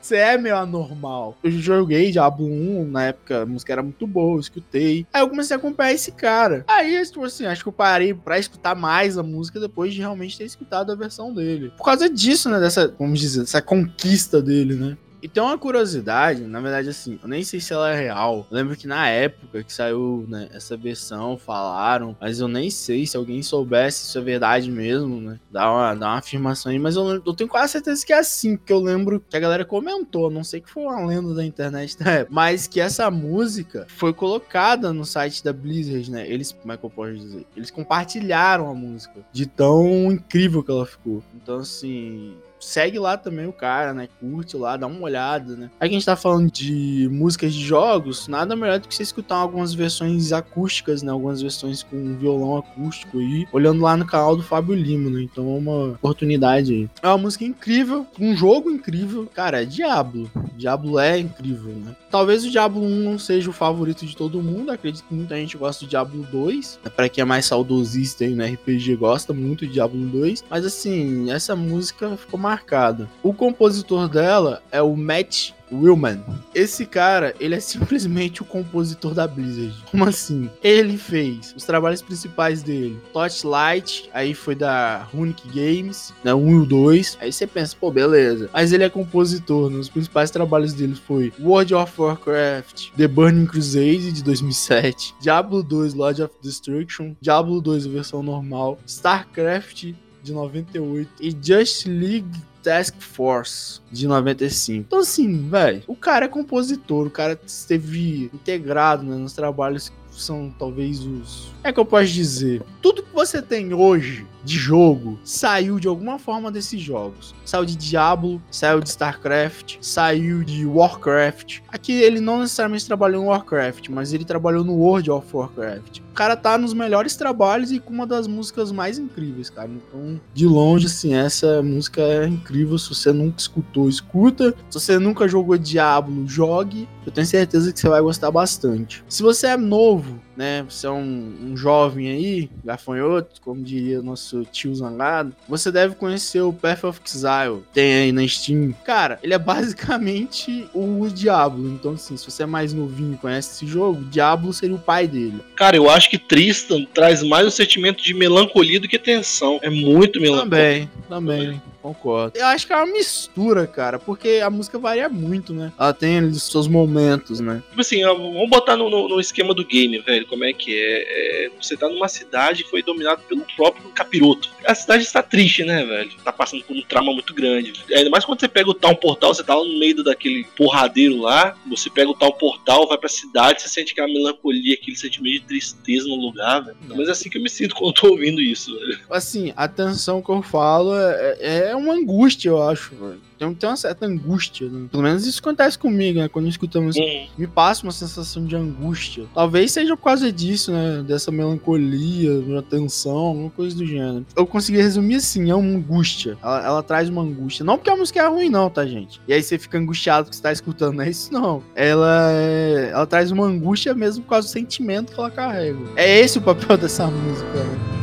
Você 0.00 0.16
é 0.16 0.38
meio 0.38 0.56
anormal. 0.56 1.36
Eu 1.42 1.50
joguei 1.50 2.10
Diablo 2.10 2.46
1, 2.46 2.86
na 2.86 3.04
época 3.04 3.42
a 3.42 3.46
música 3.46 3.72
era 3.72 3.82
muito 3.82 4.06
boa, 4.06 4.36
eu 4.36 4.40
escutei. 4.40 5.06
Aí 5.12 5.22
eu 5.22 5.28
comecei 5.28 5.54
a 5.54 5.58
acompanhar 5.58 5.92
esse 5.92 6.12
cara. 6.12 6.64
Aí, 6.66 7.04
tipo 7.04 7.24
assim, 7.24 7.46
acho 7.46 7.62
que 7.62 7.68
eu 7.68 7.72
parei 7.72 8.14
pra 8.14 8.38
escutar 8.38 8.74
mais 8.74 9.18
a 9.18 9.22
música 9.22 9.60
depois 9.60 9.92
de 9.92 10.00
realmente 10.00 10.38
ter 10.38 10.44
escutado 10.44 10.90
a 10.90 10.94
versão 10.94 11.32
dele. 11.32 11.72
Por 11.76 11.84
causa 11.84 12.08
disso, 12.08 12.48
né? 12.48 12.58
Dessa, 12.58 12.94
vamos 12.98 13.20
dizer, 13.20 13.40
dessa 13.40 13.60
conquista 13.60 14.40
dele, 14.40 14.74
né? 14.74 14.96
E 15.24 15.28
tem 15.28 15.42
uma 15.42 15.56
curiosidade, 15.56 16.42
na 16.42 16.60
verdade, 16.60 16.90
assim, 16.90 17.18
eu 17.22 17.26
nem 17.26 17.42
sei 17.42 17.58
se 17.58 17.72
ela 17.72 17.90
é 17.90 17.98
real. 17.98 18.46
Eu 18.50 18.54
lembro 18.58 18.76
que 18.76 18.86
na 18.86 19.08
época 19.08 19.64
que 19.64 19.72
saiu 19.72 20.26
né, 20.28 20.50
essa 20.52 20.76
versão, 20.76 21.38
falaram, 21.38 22.14
mas 22.20 22.40
eu 22.40 22.46
nem 22.46 22.68
sei 22.68 23.06
se 23.06 23.16
alguém 23.16 23.42
soubesse 23.42 24.04
se 24.04 24.18
é 24.18 24.20
verdade 24.20 24.70
mesmo, 24.70 25.22
né? 25.22 25.40
Dá 25.50 25.72
uma, 25.72 25.94
dá 25.94 26.08
uma 26.08 26.18
afirmação 26.18 26.70
aí, 26.70 26.78
mas 26.78 26.96
eu, 26.96 27.22
eu 27.24 27.32
tenho 27.32 27.48
quase 27.48 27.72
certeza 27.72 28.04
que 28.04 28.12
é 28.12 28.18
assim, 28.18 28.54
porque 28.54 28.70
eu 28.70 28.80
lembro 28.80 29.18
que 29.18 29.34
a 29.34 29.40
galera 29.40 29.64
comentou, 29.64 30.28
não 30.28 30.44
sei 30.44 30.60
que 30.60 30.68
foi 30.68 30.82
uma 30.82 31.06
lenda 31.06 31.32
da 31.32 31.42
internet 31.42 31.96
da 32.04 32.10
época, 32.10 32.34
mas 32.34 32.66
que 32.66 32.78
essa 32.78 33.10
música 33.10 33.86
foi 33.88 34.12
colocada 34.12 34.92
no 34.92 35.06
site 35.06 35.42
da 35.42 35.54
Blizzard, 35.54 36.10
né? 36.10 36.28
Eles, 36.28 36.52
como 36.52 36.70
é 36.70 36.76
que 36.76 36.84
eu 36.84 36.90
posso 36.90 37.14
dizer? 37.14 37.46
Eles 37.56 37.70
compartilharam 37.70 38.68
a 38.68 38.74
música, 38.74 39.24
de 39.32 39.46
tão 39.46 40.12
incrível 40.12 40.62
que 40.62 40.70
ela 40.70 40.84
ficou. 40.84 41.24
Então, 41.34 41.60
assim, 41.60 42.36
segue 42.64 42.98
lá 42.98 43.16
também 43.16 43.46
o 43.46 43.52
cara, 43.52 43.92
né? 43.92 44.08
Curte 44.20 44.56
lá, 44.56 44.76
dá 44.76 44.86
uma 44.86 45.00
olhada, 45.02 45.56
né? 45.56 45.70
Aqui 45.78 45.94
a 45.94 45.98
gente 45.98 46.06
tá 46.06 46.16
falando 46.16 46.50
de 46.50 47.08
músicas 47.12 47.54
de 47.54 47.64
jogos, 47.64 48.26
nada 48.28 48.56
melhor 48.56 48.78
do 48.78 48.88
que 48.88 48.94
você 48.94 49.02
escutar 49.02 49.36
algumas 49.36 49.74
versões 49.74 50.32
acústicas, 50.32 51.02
né? 51.02 51.12
Algumas 51.12 51.42
versões 51.42 51.82
com 51.82 52.16
violão 52.16 52.56
acústico 52.56 53.18
aí, 53.18 53.46
olhando 53.52 53.82
lá 53.82 53.96
no 53.96 54.06
canal 54.06 54.36
do 54.36 54.42
Fábio 54.42 54.74
Lima, 54.74 55.10
né? 55.10 55.22
Então 55.22 55.44
é 55.54 55.58
uma 55.58 55.84
oportunidade 55.92 56.72
aí. 56.72 56.90
É 57.02 57.08
uma 57.08 57.18
música 57.18 57.44
incrível, 57.44 58.06
um 58.18 58.36
jogo 58.36 58.70
incrível. 58.70 59.28
Cara, 59.32 59.62
é 59.62 59.64
Diablo. 59.64 60.30
Diablo 60.56 60.98
é 60.98 61.18
incrível, 61.18 61.74
né? 61.74 61.94
Talvez 62.14 62.44
o 62.44 62.50
Diablo 62.52 62.80
1 62.80 62.88
não 63.10 63.18
seja 63.18 63.50
o 63.50 63.52
favorito 63.52 64.06
de 64.06 64.16
todo 64.16 64.40
mundo, 64.40 64.70
acredito 64.70 65.02
que 65.02 65.12
muita 65.12 65.34
gente 65.34 65.58
gosta 65.58 65.84
do 65.84 65.88
Diablo 65.88 66.24
2. 66.30 66.78
É 66.84 66.88
para 66.88 67.08
quem 67.08 67.22
é 67.22 67.24
mais 67.24 67.44
saudosista 67.44 68.22
aí 68.22 68.36
no 68.36 68.44
RPG 68.44 68.94
gosta 68.94 69.32
muito 69.32 69.66
de 69.66 69.72
Diablo 69.72 69.98
2, 69.98 70.44
mas 70.48 70.64
assim, 70.64 71.32
essa 71.32 71.56
música 71.56 72.16
ficou 72.16 72.38
marcada. 72.38 73.10
O 73.20 73.34
compositor 73.34 74.08
dela 74.08 74.62
é 74.70 74.80
o 74.80 74.96
Matt 74.96 75.50
Willman. 75.72 76.20
Esse 76.54 76.86
cara, 76.86 77.34
ele 77.40 77.54
é 77.54 77.60
simplesmente 77.60 78.42
o 78.42 78.44
compositor 78.44 79.14
da 79.14 79.26
Blizzard. 79.26 79.74
Como 79.90 80.04
assim? 80.04 80.50
Ele 80.62 80.98
fez 80.98 81.54
os 81.56 81.64
trabalhos 81.64 82.02
principais 82.02 82.62
dele. 82.62 82.98
Torchlight, 83.12 84.10
aí 84.12 84.34
foi 84.34 84.54
da 84.54 85.02
Runic 85.12 85.48
Games, 85.48 86.12
né, 86.22 86.34
1 86.34 86.50
e 86.50 86.54
o 86.56 86.66
2. 86.66 87.18
Aí 87.20 87.32
você 87.32 87.46
pensa, 87.46 87.76
pô, 87.80 87.90
beleza. 87.90 88.50
Mas 88.52 88.72
ele 88.72 88.84
é 88.84 88.90
compositor, 88.90 89.70
né? 89.70 89.84
principais 89.94 90.30
trabalhos 90.30 90.72
dele 90.72 90.94
foi 90.94 91.32
World 91.40 91.74
of 91.74 92.00
Warcraft, 92.00 92.90
The 92.96 93.06
Burning 93.06 93.46
Crusade 93.46 94.12
de 94.12 94.24
2007, 94.24 95.14
Diablo 95.20 95.62
2 95.62 95.94
Lord 95.94 96.22
of 96.22 96.34
Destruction, 96.42 97.14
Diablo 97.20 97.60
2 97.60 97.86
versão 97.86 98.22
normal, 98.22 98.78
StarCraft 98.86 99.92
de 100.22 100.32
98 100.32 101.10
e 101.20 101.30
Just 101.40 101.86
League 101.86 102.42
Task 102.64 102.94
Force 102.98 103.80
de 103.92 104.08
95. 104.08 104.86
Então, 104.86 105.00
assim, 105.00 105.48
velho, 105.48 105.82
o 105.86 105.94
cara 105.94 106.24
é 106.24 106.28
compositor, 106.28 107.06
o 107.06 107.10
cara 107.10 107.38
esteve 107.46 108.30
integrado 108.32 109.04
né, 109.04 109.14
nos 109.14 109.34
trabalhos 109.34 109.90
que 109.90 109.94
são 110.10 110.52
talvez 110.58 111.04
os. 111.04 111.52
É 111.62 111.70
que 111.70 111.78
eu 111.78 111.84
posso 111.84 112.10
dizer? 112.10 112.62
Tudo 112.80 113.02
que 113.02 113.12
você 113.12 113.42
tem 113.42 113.74
hoje 113.74 114.26
de 114.44 114.58
jogo 114.58 115.18
saiu 115.24 115.80
de 115.80 115.88
alguma 115.88 116.18
forma 116.18 116.50
desses 116.50 116.80
jogos. 116.80 117.34
Saiu 117.44 117.64
de 117.64 117.76
Diablo, 117.76 118.40
saiu 118.50 118.80
de 118.80 118.88
StarCraft, 118.88 119.78
saiu 119.80 120.44
de 120.44 120.66
Warcraft. 120.66 121.60
Aqui 121.68 121.92
ele 121.92 122.20
não 122.20 122.40
necessariamente 122.40 122.86
trabalhou 122.86 123.22
em 123.22 123.26
Warcraft, 123.26 123.88
mas 123.88 124.12
ele 124.12 124.24
trabalhou 124.24 124.64
no 124.64 124.74
World 124.74 125.10
of 125.10 125.26
Warcraft. 125.32 126.00
O 126.10 126.14
cara 126.14 126.36
tá 126.36 126.56
nos 126.56 126.72
melhores 126.72 127.16
trabalhos 127.16 127.72
e 127.72 127.80
com 127.80 127.92
uma 127.92 128.06
das 128.06 128.28
músicas 128.28 128.70
mais 128.70 128.98
incríveis, 128.98 129.50
cara. 129.50 129.68
Então, 129.68 130.20
de 130.32 130.46
longe, 130.46 130.86
assim, 130.86 131.12
essa 131.12 131.60
música 131.60 132.00
é 132.00 132.28
incrível. 132.28 132.78
Se 132.78 132.88
você 132.90 133.12
nunca 133.12 133.40
escutou, 133.40 133.88
escuta. 133.88 134.54
Se 134.70 134.78
você 134.78 134.98
nunca 134.98 135.26
jogou 135.26 135.58
Diablo, 135.58 136.26
jogue. 136.28 136.88
Eu 137.04 137.10
tenho 137.10 137.26
certeza 137.26 137.72
que 137.72 137.80
você 137.80 137.88
vai 137.88 138.00
gostar 138.00 138.30
bastante. 138.30 139.04
Se 139.08 139.22
você 139.22 139.48
é 139.48 139.56
novo, 139.56 140.20
né? 140.36 140.64
Você 140.68 140.86
é 140.86 140.90
um, 140.90 141.34
um 141.42 141.56
jovem 141.56 142.08
aí, 142.08 142.50
gafanhoto, 142.64 143.40
como 143.40 143.62
diria 143.62 144.02
nosso 144.02 144.44
tio 144.44 144.74
zangado, 144.74 145.34
você 145.48 145.70
deve 145.70 145.94
conhecer 145.94 146.40
o 146.40 146.52
Path 146.52 146.84
of 146.84 147.00
Exile. 147.04 147.62
Tem 147.72 147.94
aí 147.94 148.12
na 148.12 148.26
Steam. 148.26 148.74
Cara, 148.84 149.18
ele 149.22 149.34
é 149.34 149.38
basicamente 149.38 150.68
o 150.74 151.08
Diablo. 151.08 151.68
Então, 151.68 151.92
assim, 151.92 152.16
se 152.16 152.30
você 152.30 152.42
é 152.42 152.46
mais 152.46 152.72
novinho 152.72 153.14
e 153.14 153.16
conhece 153.16 153.52
esse 153.52 153.66
jogo, 153.66 154.00
o 154.00 154.04
Diablo 154.04 154.52
seria 154.52 154.76
o 154.76 154.78
pai 154.78 155.06
dele. 155.06 155.40
Cara, 155.56 155.76
eu 155.76 155.88
acho 155.88 156.10
que 156.10 156.18
Tristan 156.18 156.84
traz 156.92 157.22
mais 157.22 157.46
o 157.46 157.50
sentimento 157.50 158.02
de 158.02 158.14
melancolia 158.14 158.80
do 158.80 158.88
que 158.88 158.98
tensão. 158.98 159.58
É 159.62 159.70
muito 159.70 160.20
melancólico. 160.20 160.50
Também, 160.50 160.90
também. 161.08 161.62
Concordo. 161.84 162.38
Eu 162.38 162.46
acho 162.46 162.66
que 162.66 162.72
é 162.72 162.76
uma 162.76 162.86
mistura, 162.86 163.66
cara, 163.66 163.98
porque 163.98 164.40
a 164.42 164.48
música 164.48 164.78
varia 164.78 165.06
muito, 165.06 165.52
né? 165.52 165.70
Ela 165.78 165.92
tem 165.92 166.32
seus 166.32 166.66
momentos, 166.66 167.40
né? 167.40 167.62
Tipo 167.68 167.82
assim, 167.82 168.02
vamos 168.02 168.48
botar 168.48 168.74
no, 168.74 168.88
no, 168.88 169.06
no 169.06 169.20
esquema 169.20 169.52
do 169.52 169.66
game, 169.66 169.98
velho. 169.98 170.26
Como 170.26 170.46
é 170.46 170.54
que 170.54 170.74
é? 170.74 171.44
é? 171.44 171.50
Você 171.60 171.76
tá 171.76 171.86
numa 171.86 172.08
cidade 172.08 172.64
que 172.64 172.70
foi 172.70 172.82
dominada 172.82 173.20
pelo 173.28 173.44
próprio 173.54 173.90
capiroto. 173.90 174.48
A 174.64 174.74
cidade 174.74 175.02
está 175.02 175.22
triste, 175.22 175.62
né, 175.62 175.84
velho? 175.84 176.10
Tá 176.24 176.32
passando 176.32 176.64
por 176.64 176.74
um 176.74 176.80
trauma 176.80 177.12
muito 177.12 177.34
grande. 177.34 177.74
Ainda 177.94 178.08
mais 178.08 178.24
quando 178.24 178.40
você 178.40 178.48
pega 178.48 178.70
o 178.70 178.74
tal 178.74 178.96
portal, 178.96 179.34
você 179.34 179.44
tá 179.44 179.54
lá 179.54 179.62
no 179.62 179.78
meio 179.78 180.02
daquele 180.02 180.42
porradeiro 180.56 181.20
lá, 181.20 181.54
você 181.68 181.90
pega 181.90 182.08
o 182.08 182.14
tal 182.14 182.32
portal, 182.32 182.88
vai 182.88 182.96
pra 182.96 183.10
cidade, 183.10 183.60
você 183.60 183.68
sente 183.68 183.92
aquela 183.92 184.08
melancolia, 184.08 184.72
aquele 184.72 184.96
sentimento 184.96 185.42
de 185.42 185.48
tristeza 185.48 186.08
no 186.08 186.16
lugar, 186.16 186.64
velho. 186.64 186.78
Mas 186.96 187.08
é 187.08 187.10
assim 187.10 187.28
que 187.28 187.36
eu 187.36 187.42
me 187.42 187.50
sinto 187.50 187.74
quando 187.74 187.88
eu 187.88 188.00
tô 188.00 188.08
ouvindo 188.08 188.40
isso, 188.40 188.74
velho. 188.74 189.00
Assim, 189.10 189.52
a 189.54 189.68
tensão 189.68 190.22
que 190.22 190.30
eu 190.30 190.40
falo 190.40 190.96
é, 190.96 191.36
é 191.40 191.73
é 191.74 191.76
uma 191.76 191.94
angústia, 191.94 192.48
eu 192.48 192.62
acho, 192.62 192.94
velho. 192.94 193.20
Tem, 193.36 193.52
tem 193.52 193.68
uma 193.68 193.76
certa 193.76 194.06
angústia, 194.06 194.68
né? 194.68 194.86
Pelo 194.90 195.02
menos 195.02 195.26
isso 195.26 195.40
acontece 195.40 195.76
comigo, 195.76 196.20
né? 196.20 196.28
Quando 196.28 196.48
escutamos, 196.48 196.96
uhum. 196.96 197.26
me 197.36 197.46
passa 197.46 197.82
uma 197.82 197.92
sensação 197.92 198.46
de 198.46 198.54
angústia. 198.54 199.24
Talvez 199.34 199.72
seja 199.72 199.96
por 199.96 200.04
causa 200.04 200.32
disso, 200.32 200.70
né? 200.72 201.02
Dessa 201.06 201.32
melancolia, 201.32 202.32
uma 202.32 202.62
tensão, 202.62 203.16
alguma 203.16 203.50
coisa 203.50 203.76
do 203.76 203.84
gênero. 203.84 204.24
Eu 204.36 204.46
consegui 204.46 204.78
resumir 204.78 205.16
assim, 205.16 205.50
é 205.50 205.54
uma 205.54 205.68
angústia. 205.68 206.38
Ela, 206.42 206.64
ela, 206.64 206.82
traz 206.82 207.08
uma 207.08 207.22
angústia. 207.22 207.64
Não 207.64 207.76
porque 207.76 207.90
a 207.90 207.96
música 207.96 208.20
é 208.20 208.26
ruim, 208.28 208.48
não, 208.48 208.70
tá, 208.70 208.86
gente? 208.86 209.20
E 209.26 209.32
aí 209.32 209.42
você 209.42 209.58
fica 209.58 209.78
angustiado 209.78 210.30
que 210.30 210.36
você 210.36 210.42
tá 210.42 210.52
escutando, 210.52 210.96
não 210.96 211.04
é 211.04 211.10
isso, 211.10 211.32
não. 211.32 211.62
Ela 211.74 212.30
é... 212.30 212.90
Ela 212.92 213.06
traz 213.06 213.32
uma 213.32 213.46
angústia 213.46 213.94
mesmo 213.94 214.22
por 214.22 214.30
causa 214.30 214.46
do 214.46 214.50
sentimento 214.50 215.12
que 215.12 215.18
ela 215.18 215.30
carrega. 215.30 215.78
É 215.96 216.20
esse 216.20 216.38
o 216.38 216.42
papel 216.42 216.76
dessa 216.76 217.08
música, 217.08 217.52
né? 217.52 217.94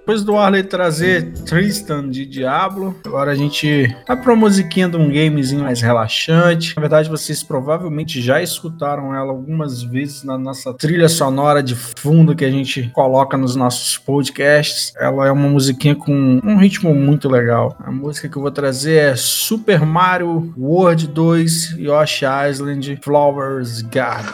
Depois 0.00 0.24
do 0.24 0.36
Arley 0.36 0.64
trazer 0.64 1.32
Tristan 1.44 2.08
de 2.08 2.26
Diablo, 2.26 2.96
agora 3.06 3.30
a 3.30 3.34
gente 3.34 3.94
vai 4.08 4.20
pra 4.20 4.32
uma 4.32 4.40
musiquinha 4.40 4.88
de 4.88 4.96
um 4.96 5.08
gamezinho 5.08 5.62
mais 5.62 5.80
relaxante. 5.80 6.74
Na 6.74 6.80
verdade, 6.80 7.08
vocês 7.08 7.42
provavelmente 7.42 8.20
já 8.20 8.42
escutaram 8.42 9.14
ela 9.14 9.30
algumas 9.30 9.82
vezes 9.82 10.24
na 10.24 10.36
nossa 10.36 10.74
trilha 10.74 11.08
sonora 11.08 11.62
de 11.62 11.76
fundo 11.76 12.34
que 12.34 12.44
a 12.44 12.50
gente 12.50 12.90
coloca 12.94 13.36
nos 13.36 13.54
nossos 13.54 13.98
podcasts. 13.98 14.92
Ela 14.98 15.28
é 15.28 15.30
uma 15.30 15.48
musiquinha 15.48 15.94
com 15.94 16.40
um 16.42 16.56
ritmo 16.56 16.94
muito 16.94 17.28
legal. 17.28 17.76
A 17.78 17.92
música 17.92 18.28
que 18.28 18.36
eu 18.36 18.42
vou 18.42 18.50
trazer 18.50 19.12
é 19.12 19.16
Super 19.16 19.84
Mario 19.86 20.52
World 20.58 21.06
2 21.08 21.76
Yoshi 21.78 22.24
Island 22.48 22.98
Flowers 23.02 23.82
Garden. 23.82 24.32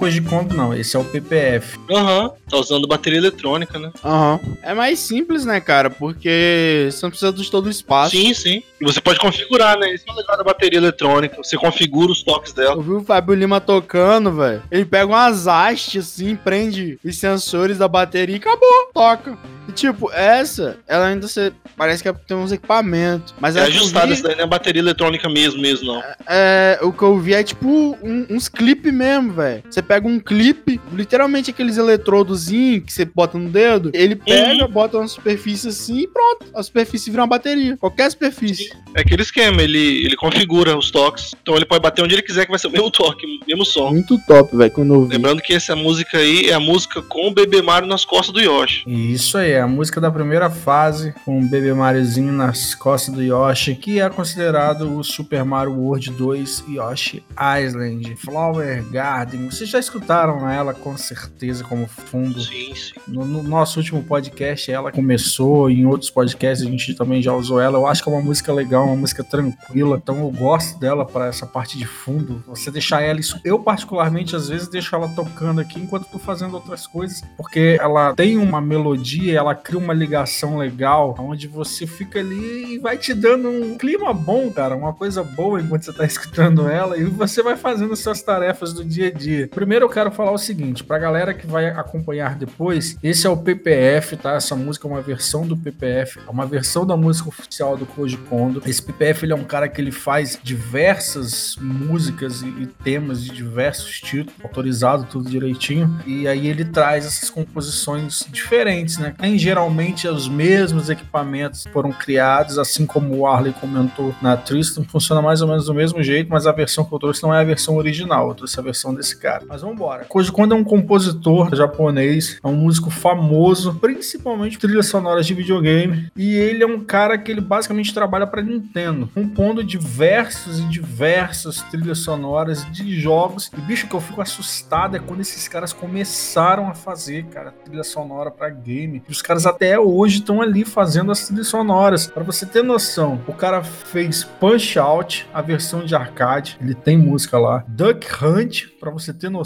O 0.00 0.04
Koji 0.08 0.22
Kondo, 0.22 0.56
não. 0.56 0.72
Esse 0.72 0.96
é 0.96 0.98
o 0.98 1.04
PPF. 1.04 1.78
Aham, 1.90 2.22
uhum. 2.22 2.30
tá 2.48 2.56
usando 2.56 2.88
bateria 2.88 3.18
eletrônica, 3.18 3.78
né? 3.78 3.92
Aham. 4.02 4.40
Uhum. 4.42 4.56
É 4.62 4.72
mais 4.72 4.98
simples, 4.98 5.44
né, 5.44 5.60
cara? 5.60 5.90
Porque 5.90 6.88
você 6.90 7.04
não 7.04 7.10
precisa 7.10 7.30
de 7.30 7.50
todo 7.50 7.66
o 7.66 7.70
espaço. 7.70 8.16
Sim, 8.16 8.32
sim. 8.32 8.62
E 8.80 8.84
você 8.84 8.98
pode 8.98 9.18
configurar, 9.18 9.78
né? 9.78 9.92
Isso 9.92 10.06
é 10.08 10.12
legal 10.14 10.38
da 10.38 10.42
bateria 10.42 10.78
eletrônica. 10.78 11.36
Você 11.36 11.58
configura 11.58 12.10
os 12.10 12.22
toques 12.22 12.54
dela. 12.54 12.76
Eu 12.76 12.80
vi 12.80 12.92
o 12.92 13.04
Fábio 13.04 13.34
Lima 13.34 13.60
tocando, 13.60 14.32
velho. 14.32 14.62
Ele 14.70 14.86
pega 14.86 15.06
umas 15.06 15.46
hastes 15.46 16.06
assim, 16.06 16.34
prende 16.34 16.98
os 17.04 17.18
sensores 17.18 17.76
da 17.76 17.86
bateria 17.86 18.36
e 18.36 18.38
acabou, 18.38 18.90
toca. 18.94 19.36
E, 19.68 19.72
tipo, 19.72 20.10
essa, 20.12 20.78
ela 20.88 21.08
ainda 21.08 21.28
você, 21.28 21.52
parece 21.76 22.02
que 22.02 22.12
tem 22.26 22.36
uns 22.36 22.52
equipamentos. 22.52 23.34
Mas 23.38 23.54
é 23.54 23.62
ajustada, 23.62 24.06
vi... 24.06 24.14
essa 24.14 24.22
daí 24.22 24.36
não 24.36 24.44
é 24.44 24.46
bateria 24.46 24.80
eletrônica 24.80 25.28
mesmo, 25.28 25.60
mesmo, 25.60 25.86
não. 25.86 26.02
É, 26.26 26.78
é 26.80 26.84
o 26.84 26.90
que 26.90 27.02
eu 27.02 27.18
vi 27.18 27.34
é 27.34 27.42
tipo 27.42 27.68
um, 28.02 28.26
uns 28.30 28.48
clipes 28.48 28.92
mesmo, 28.92 29.34
velho. 29.34 29.62
Você 29.70 29.82
pega 29.90 30.06
um 30.06 30.20
clipe, 30.20 30.80
literalmente 30.92 31.50
aqueles 31.50 31.76
eletrodozinhos 31.76 32.84
que 32.84 32.92
você 32.92 33.04
bota 33.04 33.36
no 33.36 33.50
dedo, 33.50 33.90
ele 33.92 34.14
pega, 34.14 34.64
uhum. 34.64 34.70
bota 34.70 34.98
uma 34.98 35.08
superfície 35.08 35.66
assim 35.66 36.02
e 36.02 36.06
pronto. 36.06 36.46
A 36.54 36.62
superfície 36.62 37.10
vira 37.10 37.22
uma 37.22 37.26
bateria. 37.26 37.76
Qualquer 37.76 38.08
superfície. 38.08 38.70
É 38.94 39.00
aquele 39.00 39.22
esquema, 39.22 39.60
ele, 39.60 40.04
ele 40.04 40.14
configura 40.14 40.78
os 40.78 40.92
toques. 40.92 41.34
Então 41.42 41.56
ele 41.56 41.64
pode 41.64 41.82
bater 41.82 42.04
onde 42.04 42.14
ele 42.14 42.22
quiser 42.22 42.44
que 42.44 42.52
vai 42.52 42.58
ser 42.60 42.68
o 42.68 42.70
mesmo 42.72 42.88
toque, 42.88 43.26
o 43.26 43.46
mesmo 43.48 43.64
som. 43.64 43.90
Muito 43.90 44.16
top, 44.28 44.56
velho, 44.56 44.70
quando 44.70 44.94
eu 44.94 45.06
vi. 45.06 45.14
Lembrando 45.14 45.42
que 45.42 45.52
essa 45.52 45.74
música 45.74 46.18
aí 46.18 46.48
é 46.48 46.54
a 46.54 46.60
música 46.60 47.02
com 47.02 47.26
o 47.26 47.34
Bebê 47.34 47.60
Mario 47.60 47.88
nas 47.88 48.04
costas 48.04 48.32
do 48.32 48.40
Yoshi. 48.40 48.84
Isso 48.86 49.36
aí, 49.38 49.50
é 49.50 49.60
a 49.60 49.66
música 49.66 50.00
da 50.00 50.08
primeira 50.08 50.48
fase, 50.48 51.12
com 51.24 51.40
o 51.40 51.48
Bebê 51.48 51.74
Mariozinho 51.74 52.32
nas 52.32 52.76
costas 52.76 53.12
do 53.12 53.24
Yoshi, 53.24 53.74
que 53.74 53.98
é 53.98 54.08
considerado 54.08 54.96
o 54.96 55.02
Super 55.02 55.44
Mario 55.44 55.72
World 55.72 56.12
2 56.12 56.64
Yoshi 56.68 57.24
Island. 57.58 58.14
Flower 58.14 58.84
Garden, 58.88 59.50
vocês 59.50 59.68
já 59.68 59.79
escutaram 59.80 60.48
ela 60.48 60.72
com 60.72 60.96
certeza 60.96 61.64
como 61.64 61.86
fundo. 61.86 62.40
Sim, 62.40 62.74
sim. 62.74 62.92
No, 63.08 63.24
no 63.24 63.42
nosso 63.42 63.80
último 63.80 64.02
podcast 64.02 64.70
ela 64.70 64.92
começou, 64.92 65.70
em 65.70 65.86
outros 65.86 66.10
podcasts 66.10 66.66
a 66.66 66.70
gente 66.70 66.94
também 66.94 67.22
já 67.22 67.32
usou 67.32 67.60
ela. 67.60 67.78
Eu 67.78 67.86
acho 67.86 68.02
que 68.02 68.08
é 68.08 68.12
uma 68.12 68.22
música 68.22 68.52
legal, 68.52 68.86
uma 68.86 68.96
música 68.96 69.24
tranquila, 69.24 70.00
então 70.02 70.18
eu 70.20 70.30
gosto 70.30 70.78
dela 70.78 71.04
para 71.04 71.26
essa 71.26 71.46
parte 71.46 71.76
de 71.76 71.86
fundo. 71.86 72.42
Você 72.46 72.70
deixar 72.70 73.00
ela, 73.02 73.18
eu 73.44 73.58
particularmente 73.58 74.36
às 74.36 74.48
vezes 74.48 74.68
deixo 74.68 74.94
ela 74.94 75.08
tocando 75.08 75.60
aqui 75.60 75.80
enquanto 75.80 76.06
tô 76.10 76.18
fazendo 76.18 76.54
outras 76.54 76.86
coisas, 76.86 77.22
porque 77.36 77.78
ela 77.80 78.14
tem 78.14 78.38
uma 78.38 78.60
melodia, 78.60 79.38
ela 79.38 79.54
cria 79.54 79.78
uma 79.78 79.94
ligação 79.94 80.58
legal, 80.58 81.14
onde 81.18 81.48
você 81.48 81.86
fica 81.86 82.20
ali 82.20 82.74
e 82.74 82.78
vai 82.78 82.96
te 82.96 83.14
dando 83.14 83.48
um 83.48 83.76
clima 83.76 84.12
bom, 84.12 84.50
cara, 84.50 84.76
uma 84.76 84.92
coisa 84.92 85.22
boa 85.22 85.60
enquanto 85.60 85.84
você 85.84 85.92
tá 85.92 86.04
escutando 86.06 86.68
ela 86.68 86.96
e 86.96 87.04
você 87.04 87.42
vai 87.42 87.56
fazendo 87.56 87.96
suas 87.96 88.22
tarefas 88.22 88.72
do 88.72 88.84
dia 88.84 89.08
a 89.08 89.10
dia. 89.10 89.48
Primeiro 89.48 89.69
eu 89.78 89.88
quero 89.88 90.10
falar 90.10 90.32
o 90.32 90.38
seguinte, 90.38 90.82
pra 90.82 90.98
galera 90.98 91.34
que 91.34 91.46
vai 91.46 91.66
acompanhar 91.66 92.34
depois, 92.34 92.96
esse 93.02 93.26
é 93.26 93.30
o 93.30 93.36
PPF, 93.36 94.16
tá? 94.16 94.34
Essa 94.34 94.56
música 94.56 94.86
é 94.86 94.90
uma 94.90 95.00
versão 95.00 95.46
do 95.46 95.56
PPF, 95.56 96.18
é 96.26 96.30
uma 96.30 96.46
versão 96.46 96.86
da 96.86 96.96
música 96.96 97.28
oficial 97.28 97.76
do 97.76 97.86
Koji 97.86 98.16
Kondo. 98.16 98.62
Esse 98.66 98.82
PPF 98.82 99.24
ele 99.24 99.32
é 99.32 99.36
um 99.36 99.44
cara 99.44 99.68
que 99.68 99.80
ele 99.80 99.92
faz 99.92 100.38
diversas 100.42 101.56
músicas 101.60 102.42
e, 102.42 102.46
e 102.46 102.66
temas 102.66 103.22
de 103.22 103.30
diversos 103.30 104.00
títulos, 104.00 104.34
autorizado 104.42 105.06
tudo 105.10 105.28
direitinho, 105.28 105.98
e 106.06 106.26
aí 106.26 106.46
ele 106.46 106.64
traz 106.64 107.06
essas 107.06 107.30
composições 107.30 108.26
diferentes, 108.30 108.98
né? 108.98 109.14
Em 109.22 109.38
geralmente 109.38 110.08
os 110.08 110.28
mesmos 110.28 110.88
equipamentos 110.88 111.66
foram 111.72 111.92
criados, 111.92 112.58
assim 112.58 112.86
como 112.86 113.16
o 113.16 113.26
Arley 113.26 113.52
comentou 113.52 114.14
na 114.20 114.36
Tristan, 114.36 114.84
funciona 114.84 115.22
mais 115.22 115.40
ou 115.42 115.48
menos 115.48 115.66
do 115.66 115.74
mesmo 115.74 116.02
jeito, 116.02 116.30
mas 116.30 116.46
a 116.46 116.52
versão 116.52 116.84
que 116.84 116.92
eu 116.92 116.98
trouxe 116.98 117.22
não 117.22 117.34
é 117.34 117.40
a 117.40 117.44
versão 117.44 117.76
original, 117.76 118.28
eu 118.28 118.34
trouxe 118.34 118.58
a 118.58 118.62
versão 118.62 118.94
desse 118.94 119.16
cara. 119.16 119.44
Mas 119.50 119.62
vamos 119.62 119.74
embora. 119.74 120.04
Koji 120.04 120.30
Kondo 120.30 120.54
é 120.54 120.56
um 120.56 120.62
compositor 120.62 121.52
japonês, 121.56 122.38
é 122.40 122.46
um 122.46 122.54
músico 122.54 122.88
famoso, 122.88 123.74
principalmente 123.80 124.56
trilhas 124.56 124.86
sonoras 124.86 125.26
de 125.26 125.34
videogame, 125.34 126.08
e 126.14 126.36
ele 126.36 126.62
é 126.62 126.66
um 126.66 126.84
cara 126.84 127.18
que 127.18 127.32
ele 127.32 127.40
basicamente 127.40 127.92
trabalha 127.92 128.28
para 128.28 128.42
Nintendo, 128.42 129.10
compondo 129.12 129.64
diversos 129.64 130.60
e 130.60 130.68
diversas 130.68 131.62
trilhas 131.62 131.98
sonoras 131.98 132.64
de 132.70 132.94
jogos. 133.00 133.50
E 133.58 133.60
bicho 133.62 133.88
que 133.88 133.94
eu 133.96 134.00
fico 134.00 134.22
assustado 134.22 134.96
é 134.96 135.00
quando 135.00 135.18
esses 135.18 135.48
caras 135.48 135.72
começaram 135.72 136.68
a 136.68 136.74
fazer, 136.74 137.24
cara, 137.24 137.50
trilha 137.50 137.82
sonora 137.82 138.30
para 138.30 138.50
game. 138.50 139.02
E 139.08 139.10
os 139.10 139.20
caras 139.20 139.46
até 139.46 139.76
hoje 139.76 140.20
estão 140.20 140.40
ali 140.40 140.64
fazendo 140.64 141.10
as 141.10 141.26
trilhas 141.26 141.48
sonoras. 141.48 142.06
Para 142.06 142.22
você 142.22 142.46
ter 142.46 142.62
noção, 142.62 143.20
o 143.26 143.32
cara 143.32 143.64
fez 143.64 144.22
Punch 144.22 144.78
Out, 144.78 145.28
a 145.34 145.42
versão 145.42 145.84
de 145.84 145.96
arcade, 145.96 146.56
ele 146.60 146.74
tem 146.74 146.96
música 146.96 147.36
lá. 147.36 147.64
Duck 147.66 148.06
Hunt, 148.24 148.66
para 148.78 148.92
você 148.92 149.12
ter 149.12 149.28
noção. 149.28 149.39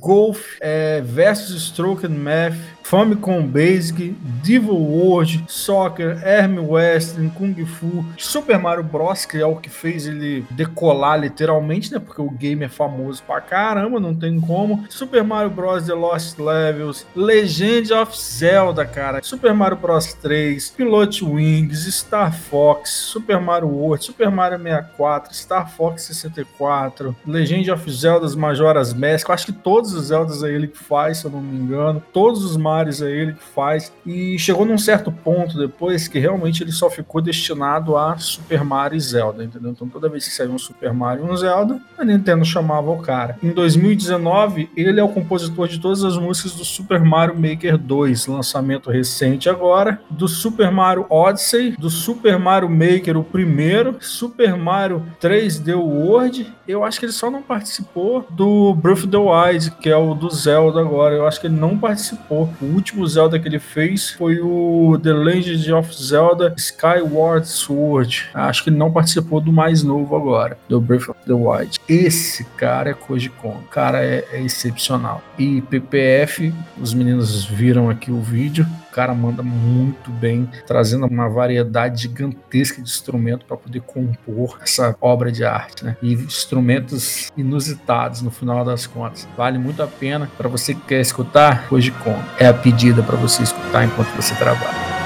Golf 0.00 0.56
é, 0.60 1.00
versus 1.00 1.62
Stroke 1.62 2.06
and 2.06 2.10
Math, 2.10 2.56
Famicom 2.82 3.46
Basic, 3.46 4.14
Devil 4.42 4.76
World, 4.76 5.44
Soccer, 5.46 6.20
Herm 6.24 6.58
Western, 6.58 7.30
Kung 7.30 7.54
Fu, 7.64 8.04
Super 8.18 8.58
Mario 8.58 8.82
Bros, 8.82 9.24
que 9.24 9.38
é 9.38 9.46
o 9.46 9.56
que 9.56 9.70
fez 9.70 10.06
ele 10.06 10.44
decolar 10.50 11.20
literalmente, 11.20 11.92
né? 11.92 11.98
Porque 11.98 12.20
o 12.20 12.30
game 12.30 12.64
é 12.64 12.68
famoso 12.68 13.22
pra 13.22 13.40
caramba, 13.40 14.00
não 14.00 14.14
tem 14.14 14.40
como. 14.40 14.84
Super 14.90 15.22
Mario 15.22 15.50
Bros. 15.50 15.86
The 15.86 15.94
Lost 15.94 16.38
Levels, 16.38 17.06
Legend 17.14 17.92
of 17.92 18.16
Zelda, 18.16 18.84
cara, 18.84 19.22
Super 19.22 19.54
Mario 19.54 19.76
Bros 19.76 20.12
3, 20.14 20.70
Pilot 20.70 21.24
Wings, 21.24 21.86
Star 21.94 22.34
Fox, 22.34 22.90
Super 22.90 23.40
Mario 23.40 23.68
World, 23.68 24.04
Super 24.04 24.30
Mario 24.30 24.58
64, 24.58 25.34
Star 25.34 25.70
Fox 25.70 26.02
64, 26.04 27.16
Legend 27.26 27.70
of 27.70 27.90
Zeldas 27.90 28.34
Majora's 28.34 28.92
Mask, 28.92 29.11
eu 29.14 29.34
acho 29.34 29.46
que 29.46 29.52
todos 29.52 29.92
os 29.92 30.06
Zeldas 30.06 30.42
é 30.42 30.50
ele 30.50 30.68
que 30.68 30.78
faz, 30.78 31.18
se 31.18 31.24
eu 31.24 31.30
não 31.30 31.40
me 31.40 31.56
engano, 31.56 32.02
todos 32.12 32.44
os 32.44 32.56
Marios 32.56 33.02
é 33.02 33.10
ele 33.10 33.32
que 33.34 33.42
faz, 33.42 33.92
e 34.04 34.38
chegou 34.38 34.64
num 34.64 34.78
certo 34.78 35.10
ponto 35.10 35.58
depois 35.58 36.08
que 36.08 36.18
realmente 36.18 36.62
ele 36.62 36.72
só 36.72 36.90
ficou 36.90 37.20
destinado 37.20 37.96
a 37.96 38.16
Super 38.18 38.64
Mario 38.64 38.96
e 38.96 39.00
Zelda, 39.00 39.44
entendeu? 39.44 39.70
Então 39.70 39.88
toda 39.88 40.08
vez 40.08 40.26
que 40.26 40.34
saiu 40.34 40.52
um 40.52 40.58
Super 40.58 40.92
Mario 40.92 41.26
e 41.26 41.30
um 41.30 41.36
Zelda, 41.36 41.80
a 41.98 42.04
Nintendo 42.04 42.44
chamava 42.44 42.90
o 42.90 42.98
cara. 42.98 43.36
Em 43.42 43.50
2019, 43.50 44.70
ele 44.76 45.00
é 45.00 45.04
o 45.04 45.08
compositor 45.08 45.68
de 45.68 45.78
todas 45.78 46.04
as 46.04 46.16
músicas 46.16 46.52
do 46.52 46.64
Super 46.64 47.00
Mario 47.00 47.34
Maker 47.34 47.78
2, 47.78 48.26
lançamento 48.26 48.90
recente 48.90 49.48
agora, 49.48 50.00
do 50.10 50.28
Super 50.28 50.70
Mario 50.70 51.06
Odyssey, 51.08 51.76
do 51.78 51.90
Super 51.90 52.38
Mario 52.38 52.68
Maker 52.68 53.16
o 53.16 53.24
primeiro, 53.24 53.96
Super 54.00 54.56
Mario 54.56 55.04
3D 55.20 55.74
World, 55.74 56.52
eu 56.66 56.84
acho 56.84 56.98
que 56.98 57.06
ele 57.06 57.12
só 57.12 57.30
não 57.30 57.42
participou 57.42 58.26
do 58.30 58.74
Breath 58.74 59.01
of 59.02 59.08
the 59.08 59.16
Wild, 59.16 59.70
que 59.80 59.88
é 59.88 59.96
o 59.96 60.14
do 60.14 60.30
Zelda 60.30 60.80
agora, 60.80 61.14
eu 61.14 61.26
acho 61.26 61.40
que 61.40 61.46
ele 61.46 61.56
não 61.56 61.76
participou. 61.76 62.48
O 62.60 62.66
último 62.66 63.06
Zelda 63.06 63.38
que 63.38 63.48
ele 63.48 63.58
fez 63.58 64.10
foi 64.10 64.40
o 64.40 64.98
The 65.02 65.12
Legend 65.12 65.72
of 65.72 65.94
Zelda 65.94 66.54
Skyward 66.56 67.46
Sword, 67.48 68.30
acho 68.32 68.62
que 68.62 68.70
ele 68.70 68.76
não 68.76 68.92
participou 68.92 69.40
do 69.40 69.52
mais 69.52 69.82
novo 69.82 70.14
agora, 70.14 70.56
do 70.68 70.80
Breath 70.80 71.08
of 71.08 71.18
the 71.26 71.32
Wild. 71.32 71.80
Esse 71.88 72.44
cara 72.56 72.90
é 72.90 72.94
Koji 72.94 73.30
Kon, 73.30 73.60
o 73.64 73.68
cara 73.68 74.04
é, 74.04 74.24
é 74.32 74.42
excepcional. 74.42 75.22
E 75.38 75.60
PPF, 75.62 76.52
os 76.80 76.94
meninos 76.94 77.44
viram 77.44 77.90
aqui 77.90 78.10
o 78.10 78.20
vídeo, 78.20 78.66
cara 78.92 79.14
manda 79.14 79.42
muito 79.42 80.10
bem, 80.10 80.48
trazendo 80.66 81.06
uma 81.06 81.28
variedade 81.28 82.02
gigantesca 82.02 82.82
de 82.82 82.88
instrumentos 82.88 83.46
para 83.46 83.56
poder 83.56 83.80
compor 83.80 84.58
essa 84.62 84.94
obra 85.00 85.32
de 85.32 85.44
arte, 85.44 85.84
né? 85.84 85.96
E 86.02 86.12
instrumentos 86.12 87.30
inusitados 87.36 88.22
no 88.22 88.30
final 88.30 88.64
das 88.64 88.86
contas. 88.86 89.26
Vale 89.36 89.58
muito 89.58 89.82
a 89.82 89.86
pena 89.86 90.30
para 90.36 90.48
você 90.48 90.74
que 90.74 90.82
quer 90.82 91.00
escutar. 91.00 91.66
Hoje 91.70 91.90
com 91.90 92.14
é 92.38 92.46
a 92.46 92.54
pedida 92.54 93.02
para 93.02 93.16
você 93.16 93.42
escutar 93.42 93.84
enquanto 93.84 94.14
você 94.14 94.34
trabalha. 94.34 95.01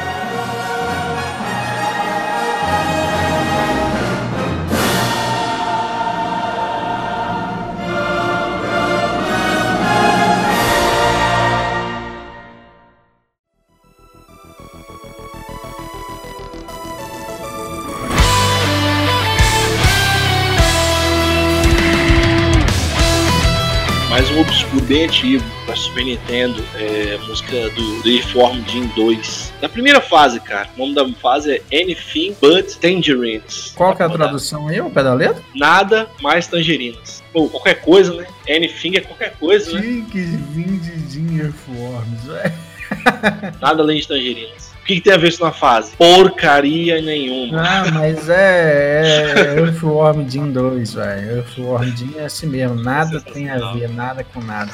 Para 25.64 25.76
Super 25.76 26.04
Nintendo, 26.04 26.64
é, 26.74 27.16
música 27.28 27.70
do 27.70 28.02
The 28.02 28.10
Reform 28.10 28.60
Jim 28.66 28.86
2. 28.96 29.52
Na 29.62 29.68
primeira 29.68 30.00
fase, 30.00 30.40
cara, 30.40 30.68
o 30.76 30.80
nome 30.80 30.94
da 30.94 31.20
fase 31.20 31.62
é 31.70 31.82
Anything 31.82 32.34
But 32.40 32.76
Tangerines. 32.80 33.72
Qual 33.76 33.94
que 33.94 34.02
é 34.02 34.06
a 34.06 34.08
tradução 34.08 34.66
aí, 34.66 34.80
o 34.80 34.90
pé 34.90 35.04
da 35.04 35.14
letra? 35.14 35.40
Nada 35.54 36.08
mais 36.20 36.48
tangerinas. 36.48 37.22
Ou 37.32 37.48
qualquer 37.48 37.82
coisa, 37.82 38.14
né? 38.14 38.26
Anything 38.48 38.96
é 38.96 39.00
qualquer 39.00 39.36
coisa, 39.38 39.72
né? 39.74 39.80
Tinha 39.80 40.04
que 40.06 40.18
vir 40.18 40.80
de 40.80 41.12
Jim 41.12 41.36
Reforms, 41.36 42.24
velho. 42.24 42.54
Nada 43.62 43.82
além 43.82 44.00
de 44.00 44.08
tangerinas. 44.08 44.72
que, 44.84 44.96
que 44.96 45.00
tem 45.00 45.12
a 45.12 45.16
ver 45.16 45.28
isso 45.28 45.42
na 45.42 45.52
fase? 45.52 45.94
Porcaria 45.96 47.00
nenhuma. 47.00 47.62
Ah, 47.62 47.90
mas 47.92 48.28
é, 48.28 49.34
é 49.36 49.58
Earthworm 49.60 50.28
Jim 50.28 50.50
2, 50.50 50.94
velho. 50.94 51.36
Earthworm 51.36 51.96
Jim 51.96 52.14
é 52.16 52.24
assim 52.24 52.46
mesmo, 52.46 52.82
nada 52.82 53.20
tem 53.20 53.48
a 53.48 53.72
ver, 53.72 53.88
nada 53.88 54.24
com 54.24 54.40
nada. 54.40 54.72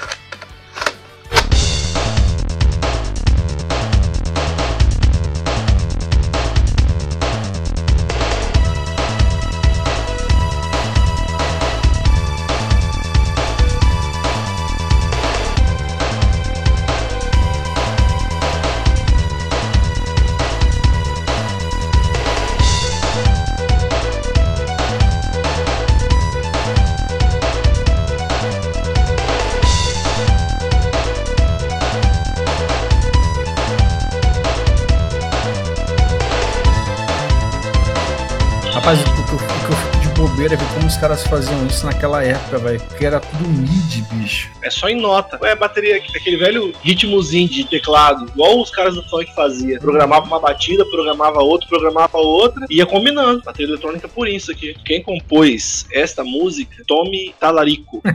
Caras 41.02 41.26
faziam 41.26 41.66
isso 41.66 41.84
naquela 41.84 42.22
época, 42.22 42.58
velho. 42.58 42.80
Porque 42.82 43.04
era 43.04 43.18
tudo 43.18 43.48
mid, 43.48 44.04
bicho. 44.12 44.48
É 44.62 44.70
só 44.70 44.88
em 44.88 45.00
nota. 45.00 45.36
Ué, 45.42 45.52
bateria, 45.56 45.96
aquele 45.96 46.36
velho 46.36 46.72
ritmozinho 46.80 47.48
de 47.48 47.64
teclado, 47.64 48.28
igual 48.28 48.60
os 48.60 48.70
caras 48.70 48.94
do 48.94 49.02
funk 49.08 49.34
faziam. 49.34 49.80
Programava 49.80 50.24
uma 50.24 50.38
batida, 50.38 50.84
programava 50.86 51.40
outra, 51.40 51.68
programava 51.68 52.18
outra, 52.18 52.64
ia 52.70 52.86
combinando. 52.86 53.42
Bateria 53.42 53.72
eletrônica 53.72 54.08
por 54.08 54.28
isso 54.28 54.52
aqui. 54.52 54.76
Quem 54.84 55.02
compôs 55.02 55.88
esta 55.90 56.22
música, 56.22 56.84
Tommy 56.86 57.34
Talarico. 57.40 58.00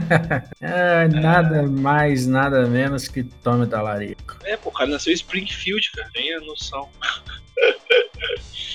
É, 0.60 1.08
nada 1.08 1.62
mais, 1.62 2.26
nada 2.26 2.66
menos 2.66 3.06
que 3.06 3.22
Tommy 3.22 3.66
Talarico. 3.66 4.36
É, 4.44 4.56
pô, 4.56 4.70
o 4.70 4.72
cara 4.72 4.90
nasceu 4.90 5.12
em 5.12 5.16
Springfield, 5.16 5.90
cara. 5.92 6.08
Tenha 6.12 6.40
noção. 6.40 6.88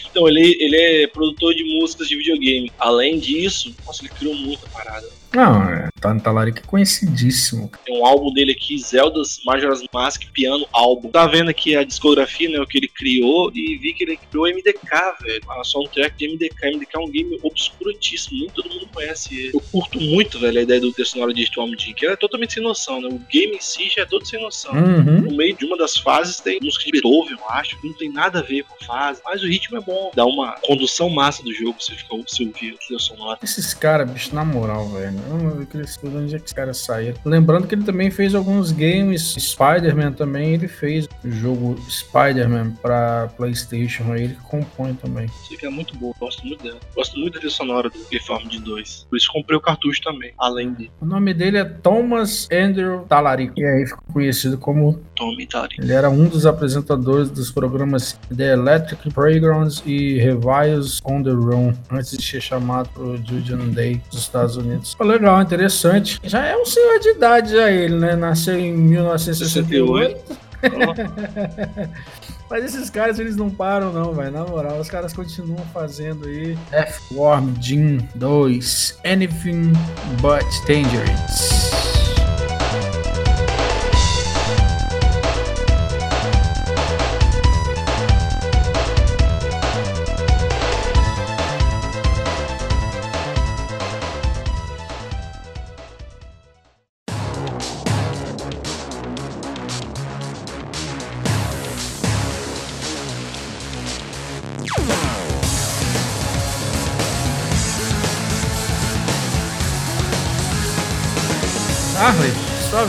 Então, 0.10 0.28
ele, 0.28 0.56
ele 0.60 0.76
é 0.76 1.08
produtor 1.08 1.56
de 1.56 1.64
músicas 1.64 2.08
de 2.08 2.16
videogame. 2.16 2.72
Além 2.78 3.18
disso, 3.18 3.76
nossa, 3.84 4.04
ele 4.04 4.14
criou 4.14 4.36
muita 4.36 4.68
parada. 4.70 5.10
Não, 5.34 5.64
é, 5.64 5.90
Tommy 6.00 6.22
Talarico 6.22 6.60
é 6.60 6.62
conhecidíssimo. 6.62 7.72
Tem 7.86 8.00
um 8.00 8.06
álbum 8.06 8.32
dele 8.34 8.52
aqui, 8.52 8.78
Zelda's 8.78 9.40
Majora's 9.46 9.84
Mask 9.94 10.24
Piano 10.32 10.68
Álbum. 10.72 11.10
Tá 11.10 11.26
vendo 11.26 11.50
aqui 11.50 11.76
a 11.76 11.84
discografia, 11.84 12.50
né, 12.50 12.60
o 12.60 12.68
que 12.68 12.78
ele 12.78 12.88
criou, 12.88 13.52
e 13.54 13.78
vi 13.78 13.94
que 13.94 14.04
ele 14.04 14.18
criou 14.18 14.48
MDK, 14.48 15.16
velho. 15.22 15.52
A 15.52 15.64
soundtrack 15.64 16.18
de 16.18 16.28
MDK. 16.28 16.76
MDK 16.76 16.96
é 16.96 17.00
um 17.00 17.10
game 17.10 17.40
obscurantíssimo, 17.42 18.40
nem 18.40 18.50
todo 18.50 18.70
mundo 18.70 18.88
conhece 18.94 19.34
ele. 19.34 19.52
Eu 19.54 19.62
curto 19.72 20.00
muito, 20.00 20.40
velho, 20.40 20.60
a 20.60 20.64
ideia 20.64 20.80
do 20.80 20.92
texto 20.92 21.14
sonoro 21.14 21.34
de 21.34 21.44
Storm 21.44 21.74
Jim, 21.78 21.94
que 21.94 22.06
é 22.06 22.16
totalmente 22.16 22.54
sem 22.54 22.64
noção, 22.64 23.02
né? 23.02 23.08
O 23.08 23.20
game 23.32 23.56
em 23.56 23.62
si 23.62 23.90
já 23.96 24.04
é 24.04 24.06
todo 24.06 24.26
sem 24.26 24.42
noção. 24.42 24.74
Uhum. 24.74 25.22
No 25.22 25.36
meio 25.36 25.56
de 25.56 25.66
uma 25.66 25.78
das 25.78 25.98
fases 25.98 26.38
tem 26.38 26.60
música 26.62 26.86
de 26.86 26.92
Beethoven, 26.92 27.38
eu 27.40 27.50
acho, 27.50 27.80
que 27.80 27.88
não 27.88 27.94
tem 27.96 28.12
nada 28.12 28.40
a 28.40 28.42
ver 28.42 28.64
com 28.64 28.76
a 28.76 28.86
fase, 28.86 29.22
mas 29.24 29.42
o 29.42 29.48
ritmo 29.48 29.78
é 29.78 29.82
bom. 29.82 30.12
Dá 30.16 30.26
uma 30.26 30.56
condução 30.62 31.10
massa 31.10 31.44
do 31.44 31.54
jogo, 31.54 31.76
você 31.80 31.96
fica 31.96 32.16
você 32.16 32.44
ouvir 32.44 32.76
a 32.76 32.78
trilha 32.78 33.00
sonora. 33.00 33.40
Esses 33.42 33.74
caras, 33.74 34.10
bicho, 34.10 34.34
na 34.36 34.46
moral, 34.46 34.90
velho. 34.90 35.23
Eu 35.30 35.38
não 35.38 35.52
vi 35.52 35.66
que 35.66 35.78
eles- 35.78 35.98
de 36.02 36.08
onde 36.10 36.36
é 36.36 36.40
que 36.40 36.46
esse 36.46 36.56
cara 36.56 36.74
saía. 36.74 37.14
Lembrando 37.26 37.68
que 37.68 37.76
ele 37.76 37.84
também 37.84 38.10
fez 38.12 38.36
alguns 38.36 38.72
games. 38.72 39.36
Spider-Man 39.40 40.14
também, 40.14 40.54
ele 40.54 40.68
fez 40.68 41.08
o 41.24 41.32
jogo 41.32 41.76
Spider-Man 41.90 42.72
pra 42.82 43.30
PlayStation. 43.38 44.12
Aí 44.12 44.24
ele 44.24 44.38
compõe 44.44 44.94
também. 44.94 45.26
Isso 45.44 45.54
aqui 45.54 45.66
é 45.66 45.70
muito 45.70 45.96
boa, 45.98 46.14
gosto 46.20 46.46
muito 46.46 46.64
dela. 46.64 46.80
Gosto 46.96 47.18
muito 47.20 47.40
da 47.40 47.50
sonora 47.50 47.90
do 47.90 47.98
Reform 48.12 48.48
de 48.48 48.60
2. 48.60 49.06
Por 49.10 49.18
isso 49.18 49.28
comprei 49.32 49.58
o 49.58 49.62
cartucho 49.62 50.02
também, 50.02 50.34
além 50.38 50.74
de 50.74 50.92
O 51.02 51.06
nome 51.06 51.34
dele 51.34 51.58
é 51.58 51.64
Thomas 51.66 52.48
Andrew 52.52 53.02
Talarico. 53.08 53.54
E 53.60 53.64
aí 53.66 53.86
ficou 53.86 54.04
conhecido 54.14 54.58
como. 54.58 55.00
Tommy 55.16 55.46
Tari. 55.48 55.76
Ele 55.80 55.94
era 55.94 56.10
um 56.10 56.26
dos 56.28 56.46
apresentadores 56.46 57.30
dos 57.30 57.52
programas 57.52 58.20
The 58.36 58.54
Electric 58.54 59.12
Playgrounds 59.14 59.82
e 59.86 60.18
Reviles 60.20 61.00
on 61.06 61.22
the 61.24 61.32
Run, 61.32 61.74
antes 61.92 62.18
de 62.18 62.24
ser 62.24 62.42
chamado 62.42 62.90
pro 62.90 63.18
Julian 63.18 63.70
Day 63.70 64.02
dos 64.12 64.20
Estados 64.22 64.58
Unidos. 64.58 64.94
Foi 64.94 65.06
legal, 65.14 65.42
interessante. 65.42 66.20
Já 66.24 66.46
é 66.46 66.56
um 66.56 66.66
senhor 66.66 67.00
de 67.00 67.10
idade, 67.10 67.52
já 67.52 67.72
ele, 67.72 67.96
né? 67.96 68.16
Nasceu 68.16 68.60
em 68.60 68.74
1968. 68.74 70.38
Mas 72.50 72.66
esses 72.66 72.90
caras, 72.90 73.18
eles 73.20 73.36
não 73.36 73.50
param, 73.50 73.92
não, 73.92 74.14
velho. 74.14 74.32
Na 74.32 74.46
moral, 74.46 74.80
os 74.80 74.90
caras 74.90 75.12
continuam 75.12 75.66
fazendo 75.74 76.28
aí. 76.28 76.58
F-Worm 76.72 77.56
Jim 77.60 78.08
2. 78.16 79.00
Anything 79.04 79.74
but 80.22 80.46
Dangerous. 80.68 81.83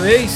Vez. 0.05 0.35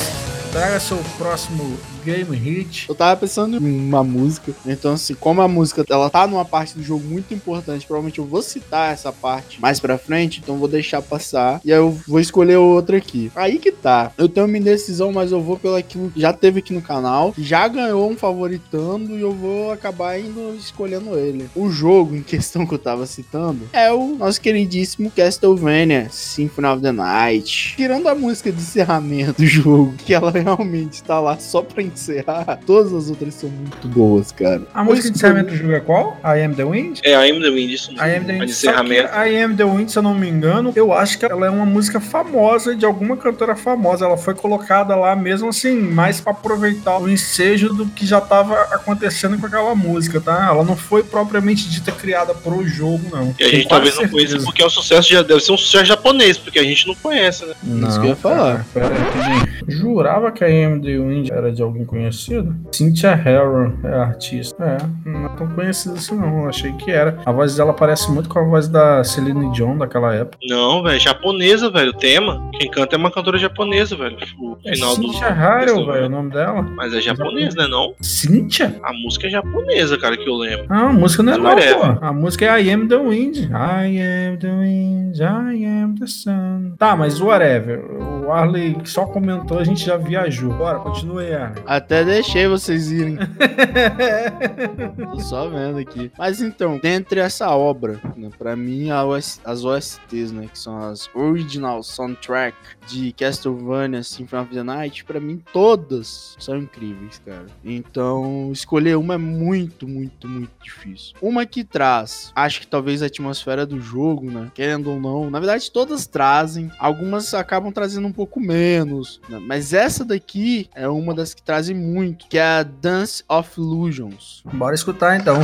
Traga 0.51 0.81
seu 0.81 0.97
próximo 1.19 1.79
game 2.09 2.37
hit. 2.37 2.89
Eu 2.89 2.95
tava 2.95 3.21
pensando 3.21 3.57
em 3.57 3.89
uma 3.89 4.03
música, 4.03 4.53
então 4.67 4.95
assim, 4.95 5.15
como 5.15 5.43
a 5.43 5.49
música 5.49 5.85
ela 5.89 6.09
tá 6.09 6.27
numa 6.27 6.45
parte 6.45 6.75
do 6.75 6.83
jogo 6.83 7.05
muito 7.05 7.35
importante, 7.35 7.87
provavelmente 7.87 8.19
eu 8.19 8.25
vou 8.25 8.43
citar 8.43 8.93
essa 8.93 9.13
parte 9.13 9.61
mais 9.61 9.79
pra 9.79 9.99
frente, 9.99 10.41
então 10.43 10.57
vou 10.57 10.69
deixar 10.69 11.03
passar 11.03 11.61
e 11.65 11.73
aí 11.73 11.79
eu 11.79 11.91
vou 12.07 12.21
escolher 12.21 12.57
outra 12.57 12.97
aqui. 12.97 13.31
Aí 13.35 13.59
que 13.59 13.73
tá. 13.73 14.13
Eu 14.17 14.29
tenho 14.29 14.47
uma 14.47 14.59
indecisão, 14.59 15.13
mas 15.13 15.33
eu 15.33 15.43
vou 15.43 15.59
pelo 15.59 15.77
aquilo 15.77 16.11
que 16.11 16.21
já 16.21 16.33
teve 16.33 16.61
aqui 16.61 16.73
no 16.73 16.83
canal, 16.83 17.35
já 17.37 17.67
ganhou 17.69 18.11
um 18.11 18.17
favoritando 18.17 19.17
e 19.17 19.21
eu 19.21 19.33
vou 19.33 19.71
acabar 19.71 20.19
indo 20.19 20.55
escolhendo 20.55 21.19
ele. 21.19 21.49
O 21.55 21.71
jogo 21.71 22.15
em 22.15 22.23
questão 22.23 22.67
que 22.67 22.75
eu 22.75 22.79
tava 22.79 23.07
citando 23.07 23.69
é 23.73 23.93
o 23.93 24.17
nosso 24.17 24.41
queridíssimo 24.41 25.11
Castlevania 25.11 26.09
Symphony 26.11 26.69
of 26.69 26.83
the 26.83 26.93
Night. 26.93 27.75
Tirando 27.77 28.09
a 28.09 28.15
música 28.15 28.51
de 28.51 28.61
encerramento 28.61 29.43
do 29.43 29.47
jogo, 29.47 29.95
que 29.99 30.15
ela 30.15 30.31
realmente 30.39 31.03
tá 31.03 31.21
lá 31.21 31.39
só 31.39 31.63
pra 31.63 31.83
encerrar, 31.99 32.59
todas 32.65 32.93
as 32.93 33.11
outras 33.11 33.35
são 33.35 33.51
muito 33.51 33.89
boas, 33.89 34.31
cara. 34.33 34.63
A 34.73 34.85
música 34.85 35.11
de 35.11 35.17
encerramento 35.17 35.51
do 35.51 35.57
jogo 35.57 35.73
é 35.73 35.81
qual? 35.81 36.19
I 36.25 36.43
Am 36.45 36.55
The 36.55 36.65
Wind? 36.65 37.01
É, 37.03 37.13
I 37.13 37.31
Am 37.31 37.41
The 37.41 37.51
Wind, 37.51 37.71
isso 37.73 37.93
I 37.93 38.17
Am 38.17 38.25
The 38.25 38.33
A 38.33 38.39
Wind. 38.39 38.47
de 38.47 38.55
Só 38.55 38.73
que 38.73 38.79
encerramento. 38.81 39.09
I 39.15 39.43
Am 39.43 39.57
The 39.57 39.65
Wind, 39.65 39.89
se 39.91 39.99
eu 39.99 40.03
não 40.03 40.15
me 40.15 40.29
engano, 40.29 40.73
eu 40.77 40.93
acho 40.93 41.19
que 41.19 41.25
ela 41.25 41.47
é 41.47 41.51
uma 41.51 41.67
música 41.67 42.01
famosa 42.01 42.75
de 42.75 42.87
alguma 42.87 43.17
cantora 43.17 43.57
famosa. 43.57 44.05
Ela 44.05 44.17
foi 44.17 44.35
colocada 44.35 44.95
lá 44.95 45.15
mesmo 45.17 45.49
assim, 45.49 45.79
mais 45.81 46.21
pra 46.21 46.33
aproveitar 46.33 46.99
o 46.99 47.09
ensejo 47.09 47.71
do 47.75 47.87
que 47.87 48.07
já 48.07 48.21
tava 48.21 48.55
acontecendo 48.75 49.39
com 49.39 49.47
aquela 49.47 49.75
música, 49.75 50.21
tá? 50.21 50.47
Ela 50.49 50.65
não 50.65 50.77
foi 50.77 51.03
propriamente 51.03 51.69
dita 51.69 51.93
criada 51.93 52.35
pro 52.35 52.67
jogo, 52.67 53.01
não. 53.11 53.35
E 53.39 53.45
a 53.45 53.49
gente 53.49 53.69
talvez 53.69 53.97
não 53.97 54.09
conheça 54.09 54.39
porque 54.39 54.63
é 54.63 54.67
um 54.67 54.71
sucesso, 54.71 55.11
já 55.11 55.23
deve 55.23 55.41
ser 55.41 55.53
um 55.53 55.59
sucesso 55.59 55.87
japonês, 55.87 56.39
porque 56.39 56.59
a 56.59 56.65
gente 56.65 56.87
não 56.87 56.95
conhece, 56.95 57.45
né? 57.45 57.55
Não, 57.63 57.89
Isso 57.89 58.01
que 58.01 58.07
eu 58.07 58.11
ia 58.11 58.17
falar. 58.17 58.65
Cara, 58.73 58.89
pera 58.89 58.89
rapidinho. 58.89 59.58
Jurava 59.69 60.33
que 60.33 60.43
a 60.45 60.47
AM 60.47 60.81
The 60.81 60.99
Wind 60.99 61.31
era 61.31 61.53
de 61.53 61.63
alguém 61.63 61.85
conhecido? 61.85 62.55
Cynthia 62.73 63.15
Harrow 63.15 63.73
é 63.85 63.95
artista. 63.95 64.65
É, 64.65 65.09
não 65.09 65.27
é 65.27 65.29
tão 65.37 65.47
conhecida 65.49 65.95
assim 65.95 66.17
não. 66.17 66.43
Eu 66.43 66.49
achei 66.49 66.73
que 66.73 66.91
era. 66.91 67.19
A 67.25 67.33
voz 67.33 67.57
dela 67.57 67.73
parece 67.73 68.11
muito 68.11 68.29
com 68.29 68.39
a 68.39 68.43
voz 68.45 68.69
da 68.69 69.05
Celine 69.05 69.51
Dion 69.53 69.77
daquela 69.77 70.15
época. 70.15 70.39
Não, 70.49 70.83
velho, 70.83 70.99
japonesa, 71.01 71.71
velho, 71.71 71.91
o 71.91 71.95
tema. 71.95 72.49
Quem 72.59 72.71
canta 72.71 72.97
é 72.97 72.99
uma 72.99 73.11
cantora 73.11 73.39
japonesa, 73.39 73.97
velho. 73.97 74.17
O 74.41 74.57
É 74.65 74.75
final 74.75 74.97
do. 74.97 75.03
Cynthia 75.13 75.29
Harrow, 75.29 75.59
Castlevania. 75.67 75.93
velho, 75.93 76.07
o 76.07 76.09
nome 76.09 76.31
dela. 76.31 76.63
Mas 76.63 76.95
é 76.95 77.01
japonês, 77.01 77.55
né, 77.55 77.67
não? 77.69 77.95
Cynthia? 78.01 78.75
A 78.83 78.93
música 78.93 79.27
é 79.27 79.31
japonesa, 79.31 79.99
cara, 79.99 80.17
que 80.17 80.29
eu 80.29 80.35
lembro. 80.37 80.67
Ah, 80.69 80.89
a 80.89 80.93
música 80.93 81.23
não 81.23 81.33
é 81.35 81.39
não, 81.39 81.45
pô. 81.55 82.05
A 82.07 82.13
música 82.13 82.45
é 82.47 82.63
I 82.63 82.71
Am 82.73 82.89
The 82.89 82.97
Wind. 82.97 83.37
I 83.51 83.99
am 84.01 84.39
the 84.39 84.49
wind, 84.51 85.17
I 85.21 85.65
am 85.65 85.95
the 85.95 86.07
sun. 86.07 86.73
Tá, 86.79 86.97
mas 86.97 87.21
whatever. 87.21 87.81
O 88.25 88.33
Arley 88.33 88.77
só 88.85 89.05
comentou, 89.07 89.58
a 89.59 89.65
gente 89.65 89.85
já 89.85 89.97
viajou. 89.97 90.53
Bora, 90.53 90.79
continue 90.79 91.27
aí, 91.27 91.35
Arley. 91.35 91.63
Até 91.67 92.05
deixei 92.05 92.47
vocês 92.47 92.91
irem. 92.91 93.19
Tô 94.97 95.21
só 95.21 95.49
vendo 95.49 95.79
aqui. 95.79 96.11
Mas 96.17 96.41
então, 96.41 96.79
dentre 96.79 97.21
essa 97.21 97.51
obra, 97.51 98.01
né, 98.17 98.31
pra 98.39 98.55
mim, 98.55 98.89
as 98.91 99.65
OSTs, 99.65 100.33
né, 100.33 100.49
que 100.51 100.59
são 100.59 100.79
as 100.79 101.11
Original 101.15 101.83
Soundtrack 101.83 102.57
de 102.87 103.13
Castlevania 103.13 104.03
Symphony 104.03 104.43
of 104.43 104.55
the 104.55 104.63
Night, 104.63 105.05
pra 105.05 105.21
mim 105.21 105.43
todas 105.53 106.37
são 106.39 106.57
incríveis, 106.57 107.21
cara. 107.25 107.47
Então, 107.65 108.51
escolher 108.53 108.97
uma 108.97 109.15
é 109.15 109.19
muito, 109.19 109.87
muito, 109.89 110.29
muito 110.29 110.53
difícil. 110.63 111.15
Uma 111.21 111.45
que 111.45 111.65
traz, 111.65 112.33
acho 112.35 112.61
que 112.61 112.67
talvez 112.67 113.03
a 113.03 113.07
atmosfera 113.07 113.67
do 113.67 113.81
jogo, 113.81 114.31
né, 114.31 114.51
querendo 114.55 114.91
ou 114.91 115.01
não, 115.01 115.31
na 115.31 115.41
verdade 115.41 115.71
todas 115.71 116.07
trazem, 116.07 116.71
algumas 116.79 117.35
acabam 117.35 117.73
trazendo 117.73 118.07
um 118.07 118.13
pouco 118.13 118.41
menos, 118.41 119.21
né, 119.29 119.39
mas 119.49 119.73
essa 119.73 120.05
daqui 120.05 120.69
é 120.75 120.87
uma 120.87 121.15
das 121.15 121.33
que 121.33 121.41
trazem 121.41 121.75
muito, 121.75 122.27
que 122.29 122.37
é 122.37 122.43
a 122.43 122.63
Dance 122.63 123.25
of 123.27 123.59
Illusions. 123.59 124.43
Bora 124.45 124.75
escutar 124.75 125.19
então. 125.19 125.41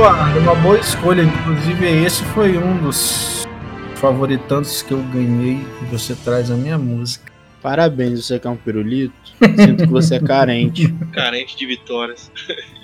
Uma 0.00 0.54
boa 0.54 0.78
escolha. 0.78 1.22
Inclusive, 1.22 1.86
esse 1.86 2.24
foi 2.24 2.56
um 2.56 2.78
dos 2.78 3.46
favoritantes 3.96 4.80
que 4.80 4.92
eu 4.92 5.02
ganhei. 5.04 5.60
Você 5.90 6.14
traz 6.14 6.50
a 6.50 6.54
minha 6.54 6.78
música. 6.78 7.30
Parabéns, 7.60 8.24
você 8.24 8.38
que 8.38 8.46
é 8.46 8.50
um 8.50 8.56
pirulito. 8.56 9.14
Sinto 9.58 9.84
que 9.84 9.90
você 9.90 10.14
é 10.14 10.20
carente. 10.20 10.88
Carente 11.12 11.54
de 11.56 11.66
vitórias. 11.66 12.30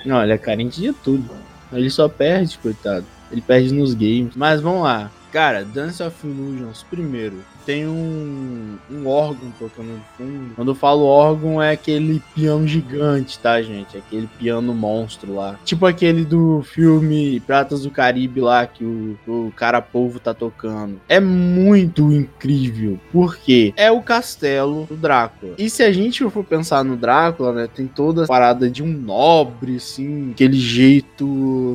Não, 0.04 0.22
ele 0.22 0.32
é 0.32 0.38
carente 0.38 0.78
de 0.78 0.92
tudo. 0.92 1.30
Ele 1.72 1.88
só 1.88 2.06
perde, 2.06 2.58
coitado. 2.58 3.06
Ele 3.32 3.40
perde 3.40 3.72
nos 3.72 3.94
games. 3.94 4.36
Mas 4.36 4.60
vamos 4.60 4.82
lá. 4.82 5.10
Cara, 5.36 5.66
Dance 5.66 6.02
of 6.02 6.26
Illusions, 6.26 6.82
primeiro, 6.88 7.44
tem 7.66 7.86
um, 7.86 8.78
um 8.90 9.06
órgão 9.06 9.52
tocando 9.58 9.88
no 9.88 10.00
fundo. 10.16 10.54
Quando 10.54 10.70
eu 10.70 10.74
falo 10.74 11.04
órgão, 11.04 11.60
é 11.60 11.72
aquele 11.72 12.22
piano 12.34 12.66
gigante, 12.66 13.38
tá, 13.38 13.60
gente? 13.60 13.98
Aquele 13.98 14.26
piano 14.38 14.72
monstro 14.72 15.34
lá. 15.34 15.58
Tipo 15.62 15.84
aquele 15.84 16.24
do 16.24 16.62
filme 16.62 17.38
Pratas 17.40 17.82
do 17.82 17.90
Caribe 17.90 18.40
lá, 18.40 18.66
que 18.66 18.82
o, 18.82 19.18
o 19.26 19.52
cara 19.54 19.82
povo 19.82 20.18
tá 20.18 20.32
tocando. 20.32 20.98
É 21.06 21.20
muito 21.20 22.10
incrível, 22.10 22.98
porque 23.12 23.74
é 23.76 23.90
o 23.90 24.00
castelo 24.00 24.86
do 24.86 24.96
Drácula. 24.96 25.52
E 25.58 25.68
se 25.68 25.82
a 25.82 25.92
gente 25.92 26.26
for 26.30 26.44
pensar 26.44 26.82
no 26.82 26.96
Drácula, 26.96 27.52
né, 27.52 27.68
tem 27.74 27.86
toda 27.86 28.24
a 28.24 28.26
parada 28.26 28.70
de 28.70 28.82
um 28.82 28.90
nobre, 28.90 29.76
assim, 29.76 30.30
aquele 30.30 30.58
jeito 30.58 31.26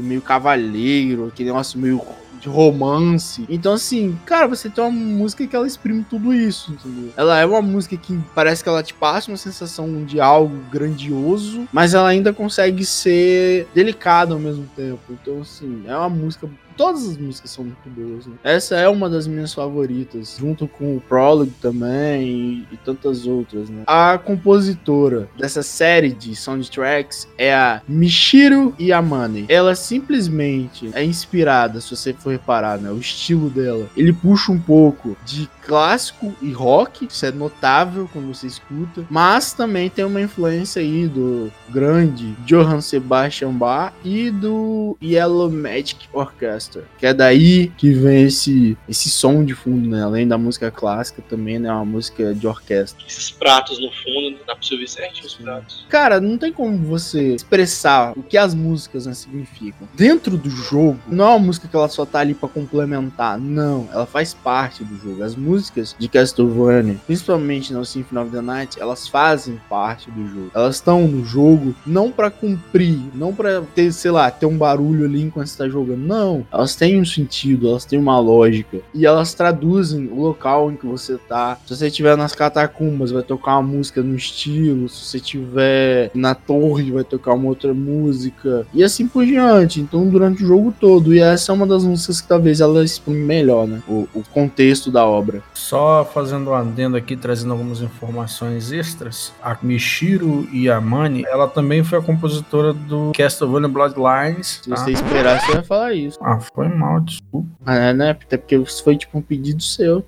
meio 0.01 0.21
cavaleiro, 0.23 1.27
aquele 1.27 1.49
negócio 1.49 1.79
meio 1.79 2.01
de 2.41 2.49
romance. 2.49 3.45
Então, 3.47 3.73
assim, 3.73 4.17
cara, 4.25 4.47
você 4.47 4.69
tem 4.69 4.83
uma 4.83 4.91
música 4.91 5.45
que 5.45 5.55
ela 5.55 5.67
exprime 5.67 6.03
tudo 6.09 6.33
isso, 6.33 6.73
entendeu? 6.73 7.11
Ela 7.15 7.39
é 7.39 7.45
uma 7.45 7.61
música 7.61 7.95
que 7.95 8.19
parece 8.33 8.63
que 8.63 8.67
ela 8.67 8.81
te 8.81 8.93
passa 8.93 9.31
uma 9.31 9.37
sensação 9.37 10.03
de 10.03 10.19
algo 10.19 10.57
grandioso, 10.71 11.67
mas 11.71 11.93
ela 11.93 12.09
ainda 12.09 12.33
consegue 12.33 12.83
ser 12.83 13.67
delicada 13.73 14.33
ao 14.33 14.39
mesmo 14.39 14.67
tempo. 14.75 14.99
Então, 15.11 15.41
assim, 15.41 15.83
é 15.85 15.95
uma 15.95 16.09
música 16.09 16.49
todas 16.81 17.07
as 17.07 17.17
músicas 17.17 17.51
são 17.51 17.63
muito 17.63 17.89
boas. 17.89 18.25
Né? 18.25 18.33
Essa 18.43 18.75
é 18.75 18.89
uma 18.89 19.07
das 19.07 19.27
minhas 19.27 19.53
favoritas, 19.53 20.37
junto 20.39 20.67
com 20.67 20.97
o 20.97 21.01
Prologue 21.01 21.53
também 21.61 22.27
e, 22.27 22.67
e, 22.71 22.77
tantas 22.77 23.27
outras. 23.27 23.69
Né? 23.69 23.83
A 23.85 24.17
compositora 24.17 25.29
dessa 25.37 25.61
série 25.61 26.09
de 26.11 26.35
soundtracks 26.35 27.27
é 27.37 27.53
a 27.53 27.83
Michiru 27.87 28.73
Yamane. 28.79 29.45
Ela 29.47 29.75
simplesmente 29.75 30.89
é 30.93 31.03
inspirada, 31.03 31.79
se 31.79 31.95
você 31.95 32.13
for 32.13 32.31
reparar, 32.31 32.79
né, 32.79 32.89
o 32.89 32.97
estilo 32.97 33.47
dela. 33.49 33.87
Ele 33.95 34.11
puxa 34.11 34.51
um 34.51 34.59
pouco 34.59 35.15
de 35.23 35.47
clássico 35.71 36.35
e 36.41 36.51
rock, 36.51 37.07
isso 37.09 37.25
é 37.25 37.31
notável 37.31 38.09
quando 38.11 38.27
você 38.27 38.45
escuta, 38.45 39.07
mas 39.09 39.53
também 39.53 39.89
tem 39.89 40.03
uma 40.03 40.19
influência 40.19 40.81
aí 40.81 41.07
do 41.07 41.49
grande 41.69 42.33
Johann 42.45 42.81
Sebastian 42.81 43.53
Bach 43.53 43.93
e 44.03 44.29
do 44.31 44.97
Yellow 45.01 45.49
Magic 45.49 46.09
Orchestra, 46.11 46.83
que 46.99 47.05
é 47.05 47.13
daí 47.13 47.71
que 47.77 47.93
vem 47.93 48.25
esse, 48.25 48.77
esse 48.89 49.09
som 49.09 49.45
de 49.45 49.55
fundo, 49.55 49.87
né? 49.89 50.03
Além 50.03 50.27
da 50.27 50.37
música 50.37 50.69
clássica, 50.69 51.21
também 51.21 51.55
é 51.55 51.59
né? 51.59 51.71
uma 51.71 51.85
música 51.85 52.35
de 52.35 52.45
orquestra. 52.45 53.05
Esses 53.07 53.31
pratos 53.31 53.79
no 53.79 53.89
fundo, 53.93 54.39
dá 54.45 54.53
pra 54.53 54.61
você 54.61 54.73
ouvir 54.73 54.89
certinho 54.89 55.25
os 55.25 55.35
pratos. 55.35 55.85
Cara, 55.87 56.19
não 56.19 56.37
tem 56.37 56.51
como 56.51 56.77
você 56.79 57.33
expressar 57.33 58.11
o 58.17 58.23
que 58.23 58.37
as 58.37 58.53
músicas 58.53 59.05
né, 59.05 59.13
significam. 59.13 59.87
Dentro 59.93 60.35
do 60.35 60.49
jogo, 60.49 60.99
não 61.07 61.23
é 61.23 61.29
uma 61.29 61.39
música 61.39 61.69
que 61.69 61.75
ela 61.77 61.87
só 61.87 62.05
tá 62.05 62.19
ali 62.19 62.33
para 62.33 62.49
complementar, 62.49 63.39
não, 63.39 63.87
ela 63.93 64.05
faz 64.05 64.33
parte 64.33 64.83
do 64.83 64.97
jogo. 64.97 65.23
As 65.23 65.33
músicas 65.33 65.60
músicas 65.61 65.95
de 65.97 66.07
Castlevania, 66.07 66.97
principalmente 67.05 67.71
no 67.71 67.85
Symphony 67.85 68.21
of 68.21 68.31
the 68.31 68.41
Night, 68.41 68.81
elas 68.81 69.07
fazem 69.07 69.59
parte 69.69 70.09
do 70.09 70.27
jogo. 70.27 70.51
Elas 70.53 70.75
estão 70.75 71.07
no 71.07 71.23
jogo 71.23 71.75
não 71.85 72.11
para 72.11 72.31
cumprir, 72.31 72.99
não 73.13 73.33
para 73.33 73.61
ter, 73.75 73.91
sei 73.91 74.11
lá, 74.11 74.31
ter 74.31 74.47
um 74.47 74.57
barulho 74.57 75.05
ali 75.05 75.21
enquanto 75.21 75.47
você 75.47 75.57
tá 75.57 75.69
jogando. 75.69 75.99
Não, 75.99 76.45
elas 76.51 76.75
têm 76.75 76.99
um 76.99 77.05
sentido, 77.05 77.69
elas 77.69 77.85
têm 77.85 77.99
uma 77.99 78.19
lógica 78.19 78.79
e 78.93 79.05
elas 79.05 79.33
traduzem 79.33 80.07
o 80.07 80.19
local 80.19 80.71
em 80.71 80.75
que 80.75 80.85
você 80.85 81.17
tá. 81.17 81.57
Se 81.65 81.75
você 81.75 81.87
estiver 81.87 82.17
nas 82.17 82.33
catacumbas, 82.33 83.11
vai 83.11 83.23
tocar 83.23 83.57
uma 83.57 83.61
música 83.61 84.01
no 84.01 84.15
estilo. 84.15 84.89
Se 84.89 85.05
você 85.05 85.17
estiver 85.17 86.11
na 86.13 86.33
torre, 86.33 86.91
vai 86.91 87.03
tocar 87.03 87.33
uma 87.33 87.49
outra 87.49 87.73
música 87.73 88.65
e 88.73 88.83
assim 88.83 89.07
por 89.07 89.25
diante. 89.25 89.79
Então, 89.79 90.07
durante 90.07 90.43
o 90.43 90.47
jogo 90.47 90.73
todo. 90.79 91.13
E 91.13 91.19
essa 91.19 91.51
é 91.51 91.55
uma 91.55 91.67
das 91.67 91.83
músicas 91.83 92.21
que 92.21 92.27
talvez 92.27 92.59
ela 92.59 92.83
exprime 92.83 93.23
melhor, 93.23 93.67
né? 93.67 93.81
O, 93.87 94.07
o 94.13 94.23
contexto 94.31 94.89
da 94.89 95.05
obra. 95.05 95.43
Só 95.53 96.05
fazendo 96.05 96.51
um 96.51 96.53
adendo 96.53 96.97
aqui, 96.97 97.15
trazendo 97.15 97.51
algumas 97.51 97.81
informações 97.81 98.71
extras. 98.71 99.33
A 99.41 99.57
Michiro 99.61 100.47
Yamane, 100.53 101.23
ela 101.27 101.47
também 101.47 101.83
foi 101.83 101.99
a 101.99 102.01
compositora 102.01 102.73
do 102.73 103.11
Castlevania 103.15 103.67
Bloodlines. 103.67 104.61
Se 104.63 104.69
tá? 104.69 104.77
você 104.77 104.91
esperar, 104.91 105.41
você 105.41 105.53
vai 105.53 105.63
falar 105.63 105.93
isso. 105.93 106.17
Ah, 106.21 106.39
foi 106.39 106.67
mal, 106.67 106.99
desculpa. 107.01 107.49
Ah, 107.65 107.75
é, 107.75 107.93
né? 107.93 108.11
Até 108.11 108.37
porque 108.37 108.55
isso 108.55 108.83
foi 108.83 108.97
tipo 108.97 109.17
um 109.17 109.21
pedido 109.21 109.61
seu. 109.61 110.05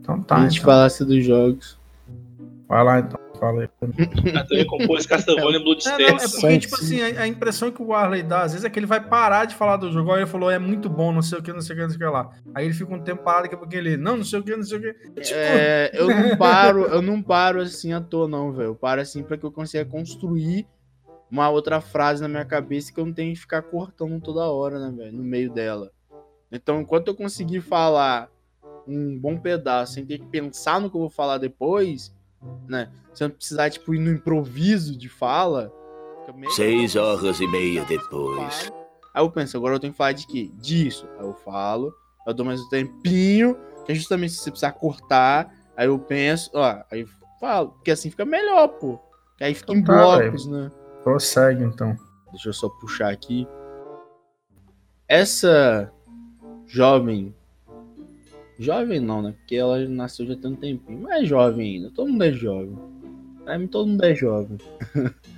Então 0.00 0.20
tá. 0.20 0.36
A 0.36 0.40
gente 0.42 0.58
então. 0.58 0.66
falasse 0.66 1.04
dos 1.04 1.24
jogos. 1.24 1.78
Vai 2.68 2.84
lá 2.84 3.00
então 3.00 3.31
fala 3.42 3.68
compôs 4.68 5.04
Castlevania 5.04 5.58
Bloodstained. 5.58 6.04
É, 6.04 6.10
não, 6.12 6.18
é 6.18 6.28
porque, 6.28 6.58
tipo 6.60 6.76
assim, 6.76 7.02
a, 7.02 7.22
a, 7.22 7.26
impressão 7.26 7.72
que 7.72 7.82
o 7.82 7.92
Arley 7.92 8.22
dá, 8.22 8.42
às 8.42 8.52
vezes, 8.52 8.64
é 8.64 8.70
que 8.70 8.78
ele 8.78 8.86
vai 8.86 9.00
parar 9.00 9.46
de 9.46 9.56
falar 9.56 9.76
do 9.76 9.90
jogo. 9.90 10.12
Aí 10.12 10.20
ele 10.20 10.26
falou, 10.26 10.48
é 10.48 10.60
muito 10.60 10.88
bom, 10.88 11.10
não 11.10 11.22
sei 11.22 11.40
o 11.40 11.42
que, 11.42 11.52
não 11.52 11.60
sei 11.60 11.74
o 11.74 11.78
que, 11.78 11.82
não 11.82 11.90
sei 11.90 11.96
o 11.96 11.98
que 11.98 12.06
lá. 12.06 12.30
Aí 12.54 12.66
ele 12.66 12.74
fica 12.74 12.94
um 12.94 13.02
tempo 13.02 13.24
parado, 13.24 13.42
daqui 13.42 13.56
a 13.56 13.58
pouco 13.58 13.74
ele, 13.74 13.96
não, 13.96 14.18
não 14.18 14.24
sei 14.24 14.38
o 14.38 14.44
que, 14.44 14.54
não 14.54 14.62
sei 14.62 14.78
o 14.78 14.80
que. 14.80 14.92
Tipo... 14.92 15.34
É, 15.34 15.90
eu 15.92 16.08
não 16.08 16.36
paro, 16.38 16.82
eu 16.84 17.02
não 17.02 17.20
paro 17.20 17.60
assim 17.60 17.92
à 17.92 18.00
toa, 18.00 18.28
não, 18.28 18.52
velho. 18.52 18.68
Eu 18.68 18.74
paro 18.76 19.00
assim 19.00 19.24
pra 19.24 19.36
que 19.36 19.44
eu 19.44 19.50
consiga 19.50 19.84
construir 19.84 20.64
uma 21.28 21.50
outra 21.50 21.80
frase 21.80 22.22
na 22.22 22.28
minha 22.28 22.44
cabeça 22.44 22.92
que 22.92 23.00
eu 23.00 23.06
não 23.06 23.12
tenho 23.12 23.34
que 23.34 23.40
ficar 23.40 23.62
cortando 23.62 24.20
toda 24.20 24.50
hora, 24.50 24.78
né, 24.78 24.94
velho, 24.96 25.16
no 25.16 25.24
meio 25.24 25.50
dela. 25.50 25.90
Então, 26.52 26.80
enquanto 26.80 27.08
eu 27.08 27.14
conseguir 27.14 27.62
falar 27.62 28.30
um 28.86 29.18
bom 29.18 29.38
pedaço 29.38 29.94
sem 29.94 30.04
ter 30.04 30.18
que 30.18 30.26
pensar 30.26 30.80
no 30.80 30.90
que 30.90 30.96
eu 30.96 31.00
vou 31.00 31.10
falar 31.10 31.38
depois, 31.38 32.14
né? 32.68 32.90
Você 33.12 33.24
não 33.24 33.30
precisar, 33.30 33.70
tipo, 33.70 33.94
ir 33.94 33.98
no 33.98 34.10
improviso 34.10 34.96
de 34.96 35.08
fala. 35.08 35.72
Seis 36.50 36.96
horas 36.96 37.40
e 37.40 37.46
meia 37.46 37.84
depois. 37.84 38.72
Aí 39.14 39.22
eu 39.22 39.30
penso, 39.30 39.56
agora 39.56 39.74
eu 39.74 39.80
tenho 39.80 39.92
que 39.92 39.96
falar 39.96 40.12
de 40.12 40.26
quê? 40.26 40.50
Disso. 40.54 41.06
Aí 41.18 41.26
eu 41.26 41.34
falo, 41.34 41.92
eu 42.26 42.32
dou 42.32 42.46
mais 42.46 42.60
um 42.60 42.68
tempinho, 42.68 43.56
que 43.84 43.92
é 43.92 43.94
justamente 43.94 44.32
se 44.32 44.38
você 44.38 44.50
precisar 44.50 44.72
cortar. 44.72 45.52
Aí 45.76 45.86
eu 45.86 45.98
penso, 45.98 46.50
ó, 46.54 46.82
aí 46.90 47.00
eu 47.00 47.08
falo, 47.38 47.70
porque 47.70 47.90
assim 47.90 48.10
fica 48.10 48.24
melhor, 48.24 48.68
pô. 48.68 48.98
Que 49.36 49.44
aí 49.44 49.54
fica 49.54 49.72
então, 49.72 49.94
em 49.94 49.98
tá, 49.98 50.18
blocos, 50.18 50.46
né? 50.46 50.70
Prossegue 51.02 51.64
então. 51.64 51.96
Deixa 52.30 52.48
eu 52.48 52.52
só 52.52 52.68
puxar 52.68 53.10
aqui. 53.10 53.46
Essa 55.06 55.92
jovem 56.66 57.34
Jovem 58.62 59.00
não, 59.00 59.22
né? 59.22 59.34
Porque 59.38 59.56
ela 59.56 59.78
nasceu 59.88 60.26
já 60.26 60.36
tem 60.36 60.52
um 60.52 60.56
tempinho. 60.56 61.02
Mas 61.02 61.22
é 61.22 61.26
jovem 61.26 61.76
ainda. 61.76 61.90
Todo 61.90 62.10
mundo 62.10 62.22
é 62.22 62.32
jovem. 62.32 62.78
Pra 63.44 63.58
mim 63.58 63.66
todo 63.66 63.88
mundo 63.88 64.04
é 64.04 64.14
jovem. 64.14 64.58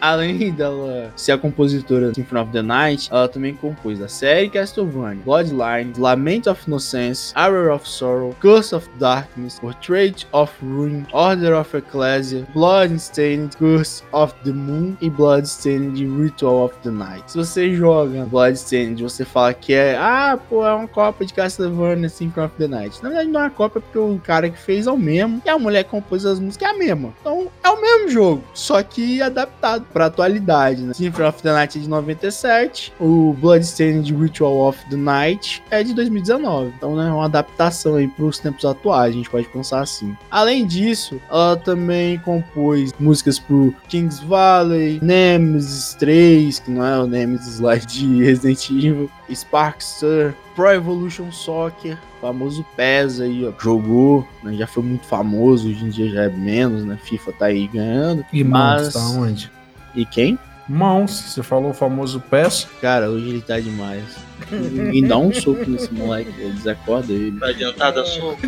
Além 0.00 0.52
dela 0.52 1.12
ser 1.16 1.32
a 1.32 1.38
compositora 1.38 2.10
de 2.10 2.16
Symphony 2.16 2.40
of 2.40 2.52
the 2.52 2.62
Night, 2.62 3.08
ela 3.10 3.28
também 3.28 3.54
compôs 3.54 4.00
a 4.00 4.08
série 4.08 4.48
Castlevania, 4.48 5.22
Bloodline, 5.24 5.92
Lament 5.98 6.48
of 6.48 6.62
Innocence, 6.66 7.32
Hour 7.36 7.72
of 7.72 7.88
Sorrow, 7.88 8.34
Curse 8.40 8.74
of 8.74 8.88
Darkness, 8.98 9.58
Portrait 9.58 10.26
of 10.32 10.52
Ruin, 10.62 11.04
Order 11.12 11.54
of 11.54 11.76
Ecclesia, 11.76 12.46
Bloodstained, 12.54 13.56
Curse 13.56 14.04
of 14.12 14.34
the 14.44 14.52
Moon 14.52 14.96
e 15.00 15.10
Bloodstained 15.10 15.98
Ritual 15.98 16.66
of 16.66 16.74
the 16.82 16.90
Night. 16.90 17.24
Se 17.30 17.36
você 17.36 17.74
joga 17.74 18.24
Bloodstained, 18.26 19.02
você 19.02 19.24
fala 19.24 19.52
que 19.52 19.72
é, 19.72 19.96
ah, 19.96 20.38
pô, 20.48 20.64
é 20.64 20.72
uma 20.72 20.88
cópia 20.88 21.26
de 21.26 21.34
Castlevania 21.34 22.08
Symphony 22.08 22.46
of 22.46 22.54
the 22.56 22.68
Night. 22.68 23.02
Na 23.02 23.08
verdade 23.08 23.30
não 23.30 23.40
é 23.40 23.44
uma 23.44 23.50
cópia 23.50 23.80
porque 23.80 23.98
o 23.98 24.20
cara 24.24 24.48
que 24.48 24.58
fez 24.58 24.86
é 24.86 24.92
o 24.92 24.96
mesmo 24.96 25.42
e 25.44 25.48
a 25.48 25.58
mulher 25.58 25.84
que 25.84 25.90
compôs 25.90 26.24
as 26.24 26.38
músicas 26.38 26.68
é 26.68 26.72
a 26.72 26.78
mesma. 26.78 27.12
Então 27.20 27.48
é 27.62 27.68
o 27.68 27.80
mesmo 27.80 28.08
jogo, 28.08 28.44
só 28.54 28.82
que 28.82 29.20
adaptado 29.20 29.87
pra 29.92 30.06
atualidade, 30.06 30.82
né? 30.82 30.92
Symphony 30.94 31.28
of 31.28 31.42
the 31.42 31.52
Night 31.52 31.78
é 31.78 31.80
de 31.80 31.88
97, 31.88 32.92
o 33.00 33.34
Bloodstained 33.38 34.14
Ritual 34.14 34.68
of 34.68 34.78
the 34.90 34.96
Night 34.96 35.62
é 35.70 35.82
de 35.82 35.94
2019. 35.94 36.72
Então, 36.76 36.94
né, 36.96 37.08
é 37.08 37.12
uma 37.12 37.24
adaptação 37.24 37.96
aí 37.96 38.08
pros 38.08 38.38
tempos 38.38 38.64
atuais, 38.64 39.14
a 39.14 39.16
gente 39.16 39.30
pode 39.30 39.48
pensar 39.48 39.80
assim. 39.80 40.16
Além 40.30 40.66
disso, 40.66 41.20
ela 41.30 41.56
também 41.56 42.18
compôs 42.18 42.92
músicas 42.98 43.38
pro 43.38 43.74
Kings 43.88 44.24
Valley, 44.24 44.98
Nemesis 45.02 45.94
3, 45.94 46.58
que 46.58 46.70
não 46.70 46.84
é 46.84 46.98
o 46.98 47.06
Nemesis 47.06 47.60
lá 47.60 47.76
de 47.76 48.22
Resident 48.22 48.70
Evil, 48.70 49.10
Sparkster, 49.30 50.34
Pro 50.54 50.70
Evolution 50.72 51.30
Soccer, 51.30 51.98
famoso 52.20 52.64
PES 52.76 53.20
aí, 53.20 53.46
ó, 53.46 53.52
jogou, 53.62 54.26
né, 54.42 54.54
já 54.54 54.66
foi 54.66 54.82
muito 54.82 55.06
famoso, 55.06 55.68
hoje 55.68 55.84
em 55.84 55.88
dia 55.88 56.08
já 56.10 56.22
é 56.24 56.28
menos, 56.28 56.84
né? 56.84 56.98
FIFA 57.00 57.32
tá 57.32 57.46
aí 57.46 57.68
ganhando. 57.68 58.24
E 58.32 58.42
mas 58.42 58.92
tá 58.92 59.00
onde? 59.10 59.50
E 59.94 60.04
quem? 60.04 60.38
Mãos, 60.68 61.10
você 61.10 61.42
falou 61.42 61.70
o 61.70 61.74
famoso 61.74 62.20
PES. 62.20 62.68
Cara, 62.80 63.08
hoje 63.10 63.28
ele 63.28 63.40
tá 63.40 63.58
demais. 63.58 64.27
Ninguém 64.50 65.06
dá 65.06 65.18
um 65.18 65.32
soco 65.32 65.68
nesse 65.68 65.92
moleque, 65.92 66.30
ele 66.38 66.52
desacorda 66.52 67.12
ele. 67.12 67.38
Tá 67.38 67.46
adiantado 67.46 68.00
a 68.00 68.04
soco. 68.04 68.38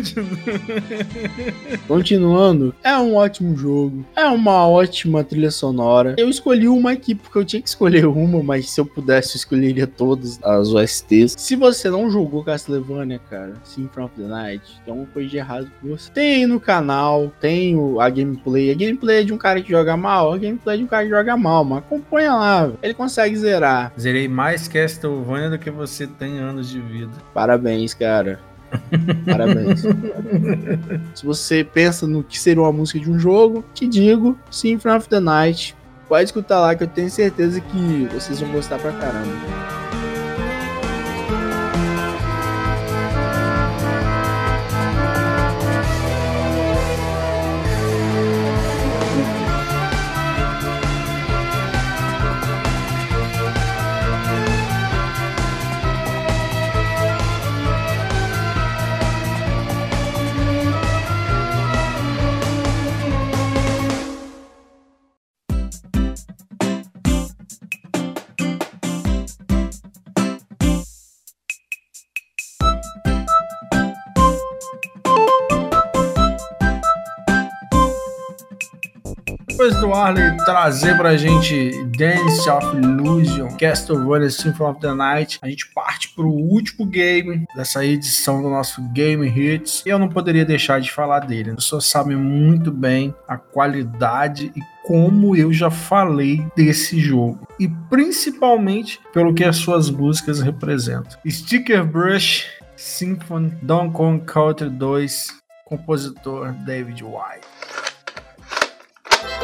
Continuando, 1.87 2.73
é 2.83 2.97
um 2.97 3.15
ótimo 3.15 3.55
jogo, 3.55 4.05
é 4.15 4.25
uma 4.25 4.67
ótima 4.67 5.23
trilha 5.23 5.51
sonora. 5.51 6.15
Eu 6.17 6.29
escolhi 6.29 6.67
uma 6.67 6.91
aqui 6.91 7.15
porque 7.15 7.37
eu 7.37 7.45
tinha 7.45 7.61
que 7.61 7.69
escolher 7.69 8.05
uma, 8.05 8.41
mas 8.41 8.69
se 8.69 8.79
eu 8.79 8.85
pudesse, 8.85 9.35
eu 9.35 9.39
escolheria 9.39 9.87
todas 9.87 10.39
as 10.43 10.73
OSTs. 10.73 11.35
Se 11.37 11.55
você 11.55 11.89
não 11.89 12.09
jogou 12.09 12.43
Castlevania, 12.43 13.19
cara, 13.29 13.53
Symphony 13.63 14.05
of 14.05 14.15
the 14.15 14.27
Night, 14.27 14.81
tem 14.83 14.91
alguma 14.91 15.07
coisa 15.07 15.29
de 15.29 15.37
errado 15.37 15.71
com 15.79 15.89
você. 15.89 16.11
Tem 16.11 16.35
aí 16.35 16.45
no 16.45 16.59
canal, 16.59 17.31
tem 17.39 17.77
a 17.99 18.09
gameplay. 18.09 18.71
A 18.71 18.75
gameplay 18.75 19.21
é 19.21 19.23
de 19.23 19.33
um 19.33 19.37
cara 19.37 19.61
que 19.61 19.69
joga 19.69 19.95
mal, 19.95 20.33
a 20.33 20.37
gameplay 20.37 20.75
é 20.75 20.77
de 20.77 20.83
um 20.83 20.87
cara 20.87 21.03
que 21.03 21.09
joga 21.09 21.37
mal, 21.37 21.63
mas 21.63 21.79
acompanha 21.79 22.33
lá, 22.33 22.71
ele 22.81 22.93
consegue 22.93 23.35
zerar. 23.35 23.93
Zerei 23.99 24.27
mais 24.27 24.67
Castlevania 24.67 25.49
do 25.49 25.59
que 25.59 25.69
você 25.69 25.80
tem 26.17 26.39
anos 26.39 26.69
de 26.69 26.79
vida. 26.79 27.11
Parabéns, 27.33 27.93
cara. 27.93 28.39
Parabéns. 29.25 29.81
Se 31.13 31.25
você 31.25 31.63
pensa 31.63 32.07
no 32.07 32.23
que 32.23 32.39
seria 32.39 32.61
uma 32.61 32.71
música 32.71 32.99
de 32.99 33.09
um 33.09 33.19
jogo, 33.19 33.63
te 33.73 33.87
digo, 33.87 34.37
Symphony 34.49 34.95
of 34.95 35.09
the 35.09 35.19
Night. 35.19 35.75
Pode 36.07 36.25
escutar 36.25 36.59
lá 36.59 36.75
que 36.75 36.83
eu 36.83 36.87
tenho 36.87 37.09
certeza 37.09 37.59
que 37.61 38.07
vocês 38.13 38.39
vão 38.39 38.51
gostar 38.51 38.79
pra 38.79 38.91
caramba. 38.91 39.80
Depois 79.61 79.79
do 79.79 79.93
Arley 79.93 80.35
trazer 80.37 80.97
pra 80.97 81.15
gente 81.15 81.85
Dance 81.95 82.49
of 82.49 82.75
Illusion, 82.75 83.47
Castlevania 83.59 84.31
Symphony 84.31 84.71
of 84.71 84.79
the 84.79 84.91
Night, 84.91 85.37
a 85.39 85.47
gente 85.47 85.71
parte 85.71 86.09
pro 86.15 86.27
último 86.27 86.83
game 86.83 87.45
dessa 87.55 87.85
edição 87.85 88.41
do 88.41 88.49
nosso 88.49 88.81
Game 88.91 89.27
Hits. 89.27 89.83
E 89.85 89.89
eu 89.89 89.99
não 89.99 90.09
poderia 90.09 90.43
deixar 90.43 90.81
de 90.81 90.91
falar 90.91 91.19
dele. 91.19 91.51
As 91.51 91.57
pessoas 91.57 91.85
sabem 91.85 92.17
muito 92.17 92.71
bem 92.71 93.13
a 93.27 93.37
qualidade 93.37 94.51
e 94.55 94.61
como 94.83 95.35
eu 95.35 95.53
já 95.53 95.69
falei 95.69 96.43
desse 96.55 96.99
jogo. 96.99 97.47
E 97.59 97.67
principalmente 97.87 98.99
pelo 99.13 99.31
que 99.31 99.43
as 99.43 99.57
suas 99.57 99.91
músicas 99.91 100.41
representam. 100.41 101.19
Sticker 101.29 101.85
Brush 101.85 102.47
Symphony 102.75 103.51
Donkey 103.61 103.93
Kong 103.93 104.25
Country 104.25 104.71
2, 104.71 105.27
compositor 105.65 106.51
David 106.65 107.03
White. 107.03 107.60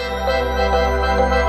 Música 0.09 1.46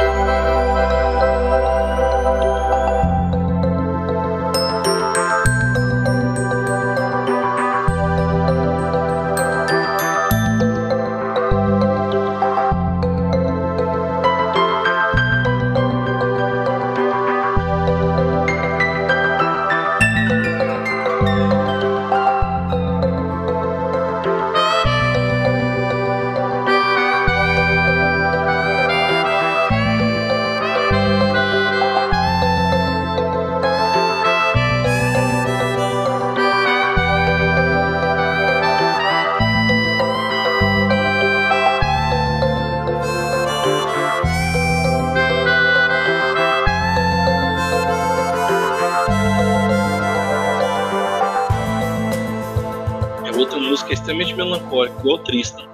igual 54.98 55.18
Tristan. 55.20 55.64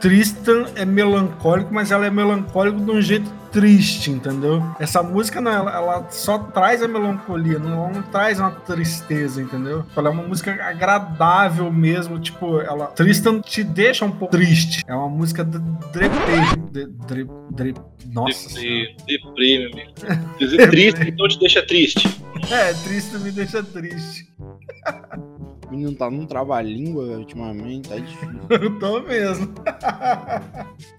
Tristan 0.00 0.66
é 0.76 0.84
melancólico, 0.84 1.72
mas 1.72 1.90
ela 1.90 2.06
é 2.06 2.10
melancólico 2.10 2.80
de 2.80 2.90
um 2.90 3.02
jeito 3.02 3.30
triste, 3.50 4.10
entendeu? 4.10 4.62
Essa 4.78 5.02
música 5.02 5.40
não, 5.40 5.50
ela, 5.50 5.72
ela 5.74 6.10
só 6.10 6.38
traz 6.38 6.82
a 6.82 6.88
melancolia, 6.88 7.58
não, 7.58 7.72
ela 7.72 7.90
não 7.90 8.02
traz 8.02 8.38
uma 8.38 8.50
tristeza, 8.50 9.42
entendeu? 9.42 9.84
Ela 9.96 10.08
é 10.08 10.12
uma 10.12 10.22
música 10.22 10.52
agradável 10.62 11.72
mesmo, 11.72 12.18
tipo, 12.18 12.60
ela 12.60 12.86
Tristan 12.88 13.40
te 13.40 13.64
deixa 13.64 14.04
um 14.04 14.10
pouco 14.10 14.30
triste. 14.32 14.84
É 14.86 14.94
uma 14.94 15.08
música 15.08 15.44
de, 15.44 15.58
dre, 15.92 17.74
nossa. 18.12 18.48
Deprê, 18.48 18.94
deprê, 19.06 19.58
meu 19.58 19.72
amigo. 19.72 19.92
Dizer 20.38 20.70
triste, 20.70 21.08
então 21.08 21.28
te 21.28 21.38
deixa 21.38 21.66
triste. 21.66 22.20
É, 22.50 22.72
triste 22.74 23.18
me 23.18 23.30
deixa 23.32 23.62
triste. 23.62 24.28
O 25.68 25.72
menino 25.72 25.94
tá 25.94 26.10
num 26.10 26.26
trava-língua 26.26 27.04
ultimamente, 27.18 27.90
tá 27.90 27.96
difícil. 27.96 28.40
Eu 28.48 28.78
tô 28.80 29.00
mesmo. 29.00 29.54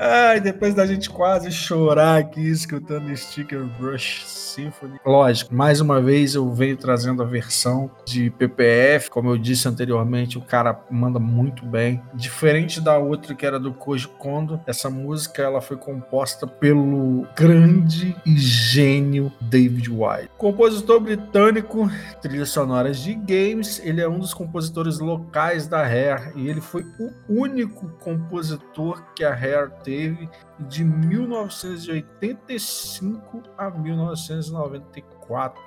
Ai, 0.00 0.40
depois 0.40 0.74
da 0.74 0.86
gente 0.86 1.10
quase 1.10 1.50
chorar 1.50 2.18
aqui 2.18 2.48
escutando 2.48 3.14
Sticker 3.16 3.64
Brush 3.64 4.24
Symphony. 4.24 4.98
Lógico, 5.04 5.52
mais 5.52 5.80
uma 5.80 6.00
vez 6.00 6.36
eu 6.36 6.52
venho 6.52 6.76
trazendo 6.76 7.20
a 7.20 7.26
versão 7.26 7.90
de 8.04 8.30
PPF. 8.30 9.10
Como 9.10 9.30
eu 9.30 9.36
disse 9.36 9.66
anteriormente, 9.66 10.38
o 10.38 10.40
cara 10.40 10.80
manda 10.88 11.18
muito 11.18 11.66
bem. 11.66 12.00
Diferente 12.14 12.80
da 12.80 12.96
outra 12.96 13.34
que 13.34 13.44
era 13.44 13.58
do 13.58 13.72
Koji 13.72 14.06
Kondo, 14.06 14.60
essa 14.66 14.88
música 14.88 15.42
ela 15.42 15.60
foi 15.60 15.76
composta 15.76 16.46
pelo 16.46 17.26
grande 17.36 18.16
e 18.24 18.36
gênio 18.36 19.32
David 19.40 19.90
White. 19.90 20.30
Compositor 20.38 21.00
britânico, 21.00 21.90
trilhas 22.22 22.50
sonoras 22.50 22.98
de 22.98 23.14
games, 23.14 23.80
ele 23.84 24.00
é 24.00 24.08
um 24.08 24.20
dos 24.20 24.32
compositores 24.32 25.00
locais 25.00 25.66
da 25.66 25.82
Rare 25.82 26.32
e 26.36 26.48
ele 26.48 26.60
foi 26.60 26.86
o 27.00 27.12
único 27.28 27.88
compositor 27.98 29.02
que 29.14 29.24
a 29.24 29.34
Rare 29.34 29.72
teve 29.88 30.28
de 30.58 30.84
1985 30.84 33.42
a 33.56 33.70
1994. 33.70 35.17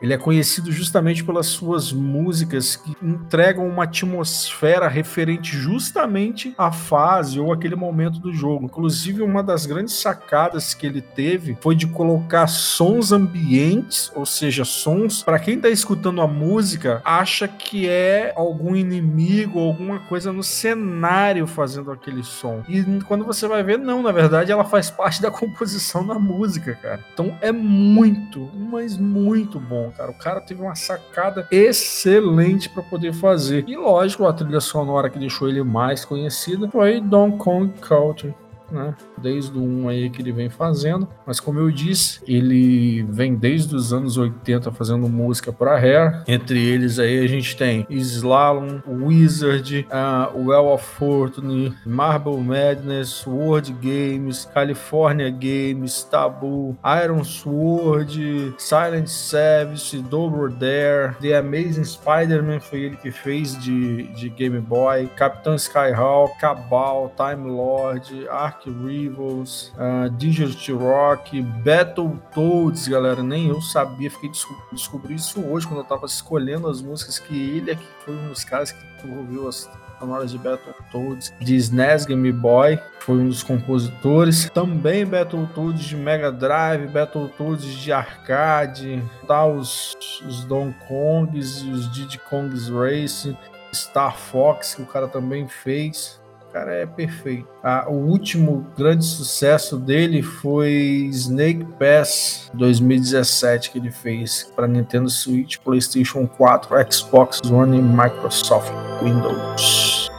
Ele 0.01 0.13
é 0.13 0.17
conhecido 0.17 0.71
justamente 0.71 1.23
pelas 1.23 1.47
suas 1.47 1.91
músicas 1.91 2.75
que 2.75 2.95
entregam 3.01 3.67
uma 3.67 3.83
atmosfera 3.83 4.87
referente 4.87 5.55
justamente 5.55 6.53
à 6.57 6.71
fase 6.71 7.39
ou 7.39 7.53
aquele 7.53 7.75
momento 7.75 8.19
do 8.19 8.33
jogo. 8.33 8.65
Inclusive, 8.65 9.21
uma 9.21 9.43
das 9.43 9.65
grandes 9.65 9.95
sacadas 9.95 10.73
que 10.73 10.85
ele 10.85 11.01
teve 11.01 11.57
foi 11.61 11.75
de 11.75 11.87
colocar 11.87 12.47
sons 12.47 13.11
ambientes, 13.11 14.11
ou 14.15 14.25
seja, 14.25 14.65
sons 14.65 15.23
para 15.23 15.39
quem 15.39 15.55
está 15.55 15.69
escutando 15.69 16.21
a 16.21 16.27
música 16.27 17.01
acha 17.05 17.47
que 17.47 17.87
é 17.87 18.33
algum 18.35 18.75
inimigo, 18.75 19.59
alguma 19.59 19.99
coisa 19.99 20.31
no 20.31 20.43
cenário 20.43 21.45
fazendo 21.45 21.91
aquele 21.91 22.23
som. 22.23 22.63
E 22.67 22.83
quando 23.05 23.25
você 23.25 23.47
vai 23.47 23.63
ver, 23.63 23.77
não, 23.77 24.01
na 24.01 24.11
verdade 24.11 24.51
ela 24.51 24.63
faz 24.63 24.89
parte 24.89 25.21
da 25.21 25.29
composição 25.31 26.05
da 26.05 26.15
música, 26.15 26.73
cara. 26.75 27.03
Então 27.13 27.37
é 27.41 27.51
muito, 27.51 28.49
mas 28.55 28.97
muito 28.97 29.50
muito 29.51 29.59
bom, 29.59 29.91
cara. 29.91 30.11
O 30.11 30.13
cara 30.13 30.39
teve 30.39 30.61
uma 30.61 30.75
sacada 30.75 31.47
excelente 31.51 32.69
para 32.69 32.83
poder 32.83 33.13
fazer. 33.13 33.65
E 33.67 33.75
lógico, 33.75 34.25
a 34.25 34.31
trilha 34.31 34.61
sonora 34.61 35.09
que 35.09 35.19
deixou 35.19 35.49
ele 35.49 35.61
mais 35.63 36.05
conhecido 36.05 36.69
foi 36.69 37.01
Donkey 37.01 37.37
Kong 37.37 37.73
Country 37.81 38.33
né? 38.71 38.95
Desde 39.17 39.57
o 39.57 39.61
1 39.61 39.89
aí 39.89 40.09
que 40.09 40.21
ele 40.21 40.31
vem 40.31 40.49
fazendo. 40.49 41.07
Mas 41.25 41.39
como 41.39 41.59
eu 41.59 41.71
disse, 41.71 42.21
ele 42.27 43.03
vem 43.03 43.35
desde 43.35 43.75
os 43.75 43.93
anos 43.93 44.17
80 44.17 44.71
fazendo 44.71 45.07
música 45.09 45.51
para 45.51 45.77
Rare. 45.77 46.23
Entre 46.27 46.59
eles 46.59 46.99
aí 46.99 47.19
a 47.23 47.27
gente 47.27 47.55
tem 47.55 47.85
Slalom, 47.89 48.79
Wizard, 48.87 49.87
uh, 49.89 50.37
Well 50.37 50.67
of 50.67 50.83
Fortune, 50.83 51.75
Marble 51.85 52.37
Madness, 52.37 53.25
World 53.25 53.73
Games, 53.73 54.45
California 54.53 55.29
Games, 55.29 56.03
Taboo, 56.03 56.77
Iron 57.03 57.23
Sword, 57.23 58.53
Silent 58.57 59.07
Service, 59.07 59.97
Double 60.03 60.49
Dare, 60.49 61.15
The 61.21 61.37
Amazing 61.37 61.83
Spider-Man 61.83 62.59
foi 62.59 62.81
ele 62.81 62.97
que 62.97 63.11
fez 63.11 63.57
de, 63.57 64.03
de 64.13 64.29
Game 64.29 64.59
Boy, 64.59 65.07
Capitão 65.15 65.55
Skyhawk, 65.55 66.37
Cabal, 66.39 67.11
Time 67.15 67.49
Lord, 67.49 68.27
Ark 68.29 68.60
Rivals, 68.69 69.73
uh, 69.75 70.09
Digital 70.11 70.77
Rock, 70.77 71.41
Battletoads, 71.41 72.87
galera, 72.87 73.23
nem 73.23 73.47
eu 73.47 73.61
sabia, 73.61 74.11
fiquei 74.11 74.29
desco 74.29 74.55
descobri 74.71 75.15
isso 75.15 75.41
hoje 75.41 75.67
quando 75.67 75.79
eu 75.79 75.85
tava 75.85 76.05
escolhendo 76.05 76.67
as 76.67 76.81
músicas 76.81 77.19
que 77.19 77.35
ele 77.35 77.71
aqui 77.71 77.85
foi 78.05 78.15
um 78.15 78.29
dos 78.29 78.43
caras 78.43 78.71
que 78.71 79.07
ouviu 79.07 79.47
as 79.47 79.69
sonoras 79.99 80.31
de 80.31 80.37
Battletoads, 80.37 81.33
de 81.39 81.55
SNES 81.55 82.05
Game 82.05 82.31
Boy, 82.31 82.79
foi 82.99 83.17
um 83.17 83.27
dos 83.27 83.43
compositores. 83.43 84.49
Também 84.49 85.05
Battletoads 85.05 85.83
de 85.83 85.95
Mega 85.95 86.31
Drive, 86.31 86.87
Battletoads 86.87 87.65
de 87.65 87.91
arcade, 87.91 89.03
tá, 89.27 89.45
os, 89.45 89.95
os 90.27 90.43
Don 90.45 90.73
Kongs 90.87 91.63
e 91.63 91.69
os 91.69 91.91
Diddy 91.91 92.19
Kongs 92.19 92.69
Racing, 92.69 93.37
Star 93.73 94.17
Fox, 94.17 94.75
que 94.75 94.81
o 94.81 94.85
cara 94.85 95.07
também 95.07 95.47
fez 95.47 96.20
cara 96.51 96.73
é 96.73 96.85
perfeito. 96.85 97.47
Ah, 97.63 97.85
o 97.87 97.93
último 97.93 98.67
grande 98.77 99.05
sucesso 99.05 99.77
dele 99.77 100.21
foi 100.21 101.07
Snake 101.11 101.65
Pass 101.79 102.51
2017 102.53 103.71
que 103.71 103.79
ele 103.79 103.91
fez 103.91 104.51
para 104.55 104.67
Nintendo 104.67 105.09
Switch, 105.09 105.57
PlayStation 105.59 106.27
4, 106.27 106.91
Xbox 106.91 107.39
One 107.49 107.77
e 107.77 107.81
Microsoft 107.81 108.71
Windows. 109.01 110.10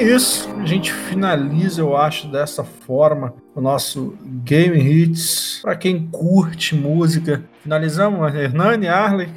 É 0.00 0.14
isso. 0.14 0.48
A 0.58 0.64
gente 0.64 0.92
finaliza, 0.92 1.80
eu 1.82 1.96
acho, 1.96 2.26
dessa 2.28 2.64
forma 2.64 3.34
o 3.54 3.60
nosso 3.60 4.16
Game 4.44 4.78
Hits. 4.78 5.60
Para 5.62 5.76
quem 5.76 6.08
curte 6.10 6.74
música, 6.74 7.44
finalizamos. 7.62 8.34
Hernani, 8.34 8.88
Arley. 8.88 9.28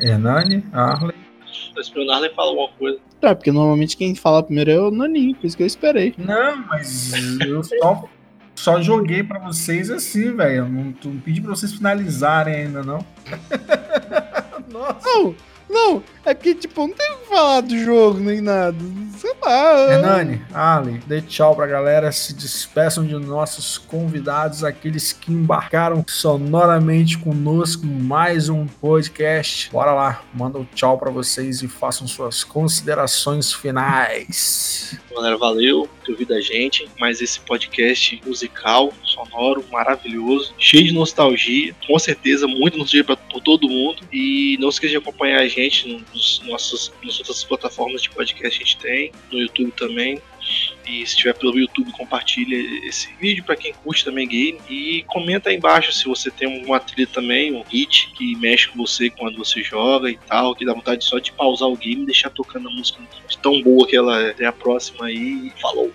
Hernani, 0.00 0.64
Arley. 0.72 1.16
Tô 1.74 1.80
esperando 1.80 2.12
Arley 2.12 2.30
falar 2.34 2.50
alguma 2.50 2.68
coisa. 2.78 2.98
É, 3.22 3.34
porque 3.34 3.50
normalmente 3.50 3.96
quem 3.96 4.14
fala 4.14 4.42
primeiro 4.42 4.70
é 4.70 4.78
o 4.78 4.90
Naninho, 4.90 5.34
por 5.34 5.46
isso 5.46 5.56
que 5.56 5.62
eu 5.62 5.66
esperei. 5.66 6.14
Não, 6.18 6.56
mas 6.66 7.12
eu 7.40 7.62
só, 7.62 8.04
só 8.54 8.82
joguei 8.82 9.22
para 9.22 9.38
vocês 9.38 9.90
assim, 9.90 10.36
velho. 10.36 10.68
Não, 10.68 10.94
não 11.04 11.20
pedi 11.20 11.40
para 11.40 11.50
vocês 11.50 11.72
finalizarem 11.72 12.54
ainda, 12.54 12.82
não. 12.82 13.04
Nossa. 14.70 15.08
Não. 15.08 15.34
Não, 15.68 16.02
é 16.24 16.34
que, 16.34 16.54
tipo, 16.54 16.86
não 16.86 16.94
tem 16.94 17.12
o 17.12 17.18
que 17.18 17.28
falar 17.28 17.60
do 17.60 17.78
jogo 17.78 18.18
nem 18.18 18.40
nada. 18.40 18.76
Sei 19.18 19.32
lá. 19.42 19.92
Hernani, 19.92 20.42
Ali, 20.52 21.00
dê 21.06 21.22
tchau 21.22 21.54
pra 21.54 21.66
galera. 21.66 22.12
Se 22.12 22.34
despeçam 22.34 23.06
de 23.06 23.14
nossos 23.14 23.78
convidados, 23.78 24.64
aqueles 24.64 25.12
que 25.12 25.32
embarcaram 25.32 26.04
sonoramente 26.06 27.18
conosco 27.18 27.86
mais 27.86 28.48
um 28.48 28.66
podcast. 28.66 29.70
Bora 29.70 29.92
lá, 29.92 30.22
manda 30.34 30.58
um 30.58 30.64
tchau 30.74 30.98
pra 30.98 31.10
vocês 31.10 31.62
e 31.62 31.68
façam 31.68 32.06
suas 32.06 32.44
considerações 32.44 33.52
finais. 33.52 34.98
Galera, 35.14 35.38
valeu 35.38 35.88
por 36.00 36.10
ouvir 36.12 36.26
da 36.26 36.40
gente. 36.40 36.88
Mais 36.98 37.20
esse 37.20 37.40
podcast 37.40 38.20
musical, 38.26 38.92
sonoro, 39.02 39.64
maravilhoso, 39.70 40.52
cheio 40.58 40.84
de 40.84 40.92
nostalgia. 40.92 41.74
Com 41.86 41.98
certeza, 41.98 42.46
muito 42.46 42.76
nostalgia 42.76 43.04
pra, 43.04 43.16
por 43.16 43.40
todo 43.40 43.68
mundo. 43.68 44.02
E 44.12 44.58
não 44.60 44.68
esqueça 44.68 44.90
de 44.90 44.96
acompanhar 44.96 45.40
a 45.40 45.48
gente 45.48 46.04
nos 46.14 46.40
nossos, 46.44 46.92
nas 47.02 47.18
outras 47.18 47.44
plataformas 47.44 48.02
de 48.02 48.10
podcast 48.10 48.62
a 48.62 48.64
gente 48.64 48.76
tem, 48.78 49.12
no 49.30 49.38
YouTube 49.38 49.72
também. 49.72 50.22
E 50.86 50.98
se 50.98 51.14
estiver 51.14 51.34
pelo 51.34 51.58
YouTube, 51.58 51.90
compartilha 51.92 52.56
esse 52.86 53.08
vídeo 53.20 53.42
para 53.44 53.56
quem 53.56 53.72
curte 53.72 54.04
também 54.04 54.28
game. 54.28 54.58
E 54.68 55.04
comenta 55.08 55.50
aí 55.50 55.56
embaixo 55.56 55.92
se 55.92 56.04
você 56.04 56.30
tem 56.30 56.64
uma 56.64 56.78
trilha 56.78 57.06
também, 57.06 57.52
um 57.52 57.62
hit 57.62 58.10
que 58.16 58.36
mexe 58.36 58.68
com 58.68 58.76
você 58.76 59.08
quando 59.10 59.38
você 59.38 59.62
joga 59.62 60.10
e 60.10 60.16
tal, 60.16 60.54
que 60.54 60.64
dá 60.64 60.74
vontade 60.74 61.04
só 61.04 61.18
de 61.18 61.32
pausar 61.32 61.68
o 61.68 61.76
game 61.76 62.02
e 62.02 62.06
deixar 62.06 62.30
tocando 62.30 62.68
a 62.68 62.72
música 62.72 63.00
tão 63.42 63.62
boa 63.62 63.86
que 63.86 63.96
ela 63.96 64.20
é. 64.20 64.30
Até 64.30 64.46
a 64.46 64.52
próxima 64.52 65.06
aí. 65.06 65.52
Falou! 65.60 65.92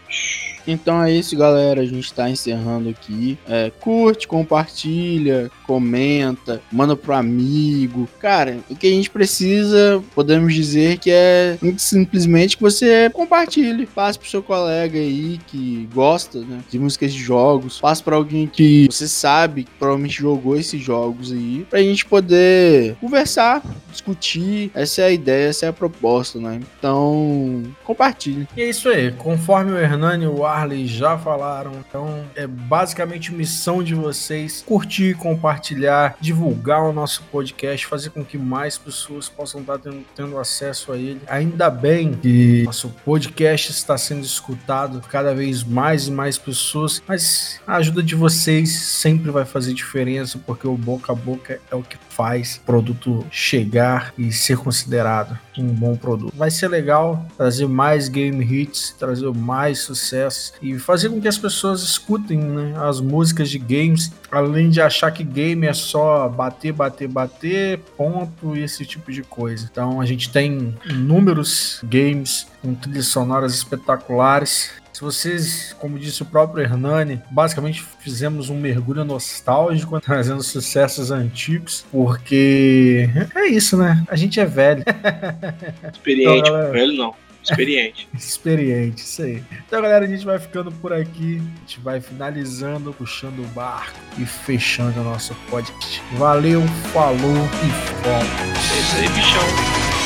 Então 0.68 1.02
é 1.04 1.12
isso, 1.12 1.36
galera. 1.36 1.82
A 1.82 1.86
gente 1.86 2.06
está 2.06 2.30
encerrando 2.30 2.90
aqui. 2.90 3.38
É, 3.48 3.72
curte, 3.80 4.28
compartilha, 4.28 5.50
comenta, 5.66 6.62
manda 6.72 6.96
pro 6.96 7.14
amigo. 7.14 8.08
Cara, 8.20 8.60
o 8.70 8.76
que 8.76 8.88
a 8.88 8.92
gente 8.92 9.10
precisa, 9.10 10.04
podemos 10.14 10.54
dizer 10.54 10.98
que 11.00 11.10
é 11.12 11.58
simplesmente 11.78 12.56
que 12.56 12.64
você 12.64 13.10
compartilhe, 13.10 13.86
passe 13.86 14.20
pro 14.20 14.30
seu 14.30 14.39
colega 14.42 14.98
aí 14.98 15.40
que 15.48 15.88
gosta 15.94 16.40
né, 16.40 16.62
de 16.70 16.80
músicas 16.80 17.14
de 17.14 17.20
jogos, 17.20 17.80
passe 17.80 18.04
para 18.04 18.16
alguém 18.16 18.48
que 18.48 18.88
você 18.90 19.08
sabe 19.08 19.64
que 19.64 19.72
provavelmente 19.78 20.18
jogou 20.18 20.58
esses 20.58 20.82
jogos 20.82 21.32
aí, 21.32 21.66
pra 21.70 21.80
gente 21.80 22.06
poder 22.06 22.96
conversar, 22.96 23.62
discutir. 23.92 24.72
Essa 24.74 25.02
é 25.02 25.06
a 25.06 25.12
ideia, 25.12 25.50
essa 25.50 25.66
é 25.66 25.70
a 25.70 25.74
proposta, 25.74 26.40
né? 26.40 26.60
Então, 26.78 27.64
compartilhe. 27.84 28.48
E 28.56 28.62
é 28.62 28.70
isso 28.70 28.90
aí. 28.90 29.12
Conforme 29.12 29.72
o 29.72 29.78
Hernani 29.78 30.26
e 30.26 30.28
o 30.28 30.46
Arley 30.46 30.88
já 30.88 31.18
falaram, 31.18 31.72
então 31.88 32.26
é 32.36 32.48
basicamente 32.48 33.34
missão 33.34 33.84
de 33.84 33.94
vocês 33.96 34.64
curtir, 34.66 35.16
compartilhar, 35.16 36.16
divulgar 36.20 36.84
o 36.84 36.94
nosso 36.94 37.24
podcast, 37.32 37.86
fazer 37.86 38.10
com 38.10 38.24
que 38.24 38.38
mais 38.38 38.78
pessoas 38.78 39.30
possam 39.30 39.62
estar 39.62 39.78
tendo, 39.80 40.04
tendo 40.16 40.38
acesso 40.38 40.92
a 40.92 40.98
ele. 40.98 41.22
Ainda 41.28 41.70
bem 41.70 42.14
que 42.14 42.64
nosso 42.64 42.90
podcast 43.06 43.72
está 43.72 43.98
sendo 43.98 44.26
escutado 44.32 45.02
cada 45.08 45.34
vez 45.34 45.64
mais 45.64 46.08
e 46.08 46.12
mais 46.12 46.38
pessoas, 46.38 47.02
mas 47.08 47.60
a 47.66 47.76
ajuda 47.76 48.02
de 48.02 48.16
vocês 48.16 48.70
sempre 48.72 49.32
vai 49.32 49.46
fazer 49.46 49.74
diferença, 49.74 50.40
porque 50.46 50.68
o 50.68 50.78
boca 50.78 51.12
a 51.12 51.16
boca 51.16 51.60
é 51.72 51.76
o 51.76 51.84
que 51.84 51.98
faz 52.10 52.58
o 52.58 52.62
produto 52.62 53.26
chegar 53.32 54.14
e 54.18 54.32
ser 54.32 54.58
considerado 54.58 55.38
um 55.58 55.68
bom 55.68 55.96
produto. 55.96 56.34
Vai 56.36 56.52
ser 56.52 56.68
legal 56.68 57.26
trazer 57.38 57.68
mais 57.68 58.08
game 58.08 58.44
hits, 58.44 58.96
trazer 58.98 59.30
mais 59.34 59.80
sucesso 59.80 60.54
e 60.62 60.78
fazer 60.78 61.10
com 61.10 61.22
que 61.22 61.28
as 61.28 61.38
pessoas 61.38 61.82
escutem 61.82 62.40
né, 62.40 62.74
as 62.78 63.00
músicas 63.00 63.50
de 63.50 63.60
games, 63.60 64.12
além 64.32 64.70
de 64.70 64.82
achar 64.82 65.12
que 65.12 65.24
game 65.24 65.66
é 65.66 65.74
só 65.74 66.28
bater, 66.28 66.72
bater, 66.74 67.08
bater, 67.08 67.80
ponto 67.98 68.56
e 68.56 68.64
esse 68.64 68.86
tipo 68.86 69.12
de 69.12 69.24
coisa. 69.24 69.68
Então 69.72 70.00
a 70.00 70.06
gente 70.06 70.32
tem 70.32 70.76
inúmeros 70.90 71.82
games 71.84 72.48
com 72.62 72.74
trilhas 72.74 73.08
sonoras 73.08 73.54
espetaculares 73.54 74.72
se 75.00 75.06
vocês, 75.06 75.74
como 75.80 75.98
disse 75.98 76.22
o 76.24 76.26
próprio 76.26 76.62
Hernani, 76.62 77.22
basicamente 77.32 77.82
fizemos 78.02 78.50
um 78.50 78.60
mergulho 78.60 79.06
nostálgico, 79.06 79.98
trazendo 80.02 80.44
sucessos 80.44 81.10
antigos, 81.10 81.86
porque 81.90 83.10
é 83.34 83.48
isso, 83.48 83.78
né? 83.78 84.04
A 84.10 84.18
gente 84.18 84.42
é 84.42 84.46
velho. 84.46 84.84
Experiente, 85.90 86.40
então, 86.40 86.52
galera... 86.52 86.72
velho 86.74 86.98
não. 86.98 87.16
Experiente. 87.52 88.10
Experiente, 88.16 89.02
isso 89.02 89.22
aí. 89.22 89.44
Então, 89.68 89.82
galera, 89.82 90.06
a 90.06 90.08
gente 90.08 90.26
vai 90.26 90.40
ficando 90.40 90.72
por 90.72 90.94
aqui. 90.94 91.38
A 91.38 91.60
gente 91.60 91.80
vai 91.80 92.02
finalizando, 92.02 92.94
puxando 92.94 93.40
o 93.40 93.48
barco 93.48 94.00
e 94.18 94.26
fechando 94.26 95.00
o 95.02 95.04
nosso 95.04 95.36
podcast. 95.50 96.02
Valeu, 96.14 96.62
falou 96.94 97.18
e 97.18 98.04
fomos. 98.04 98.72
É 98.72 98.80
isso 98.80 98.96
aí, 98.98 99.10
bichão. 99.10 99.99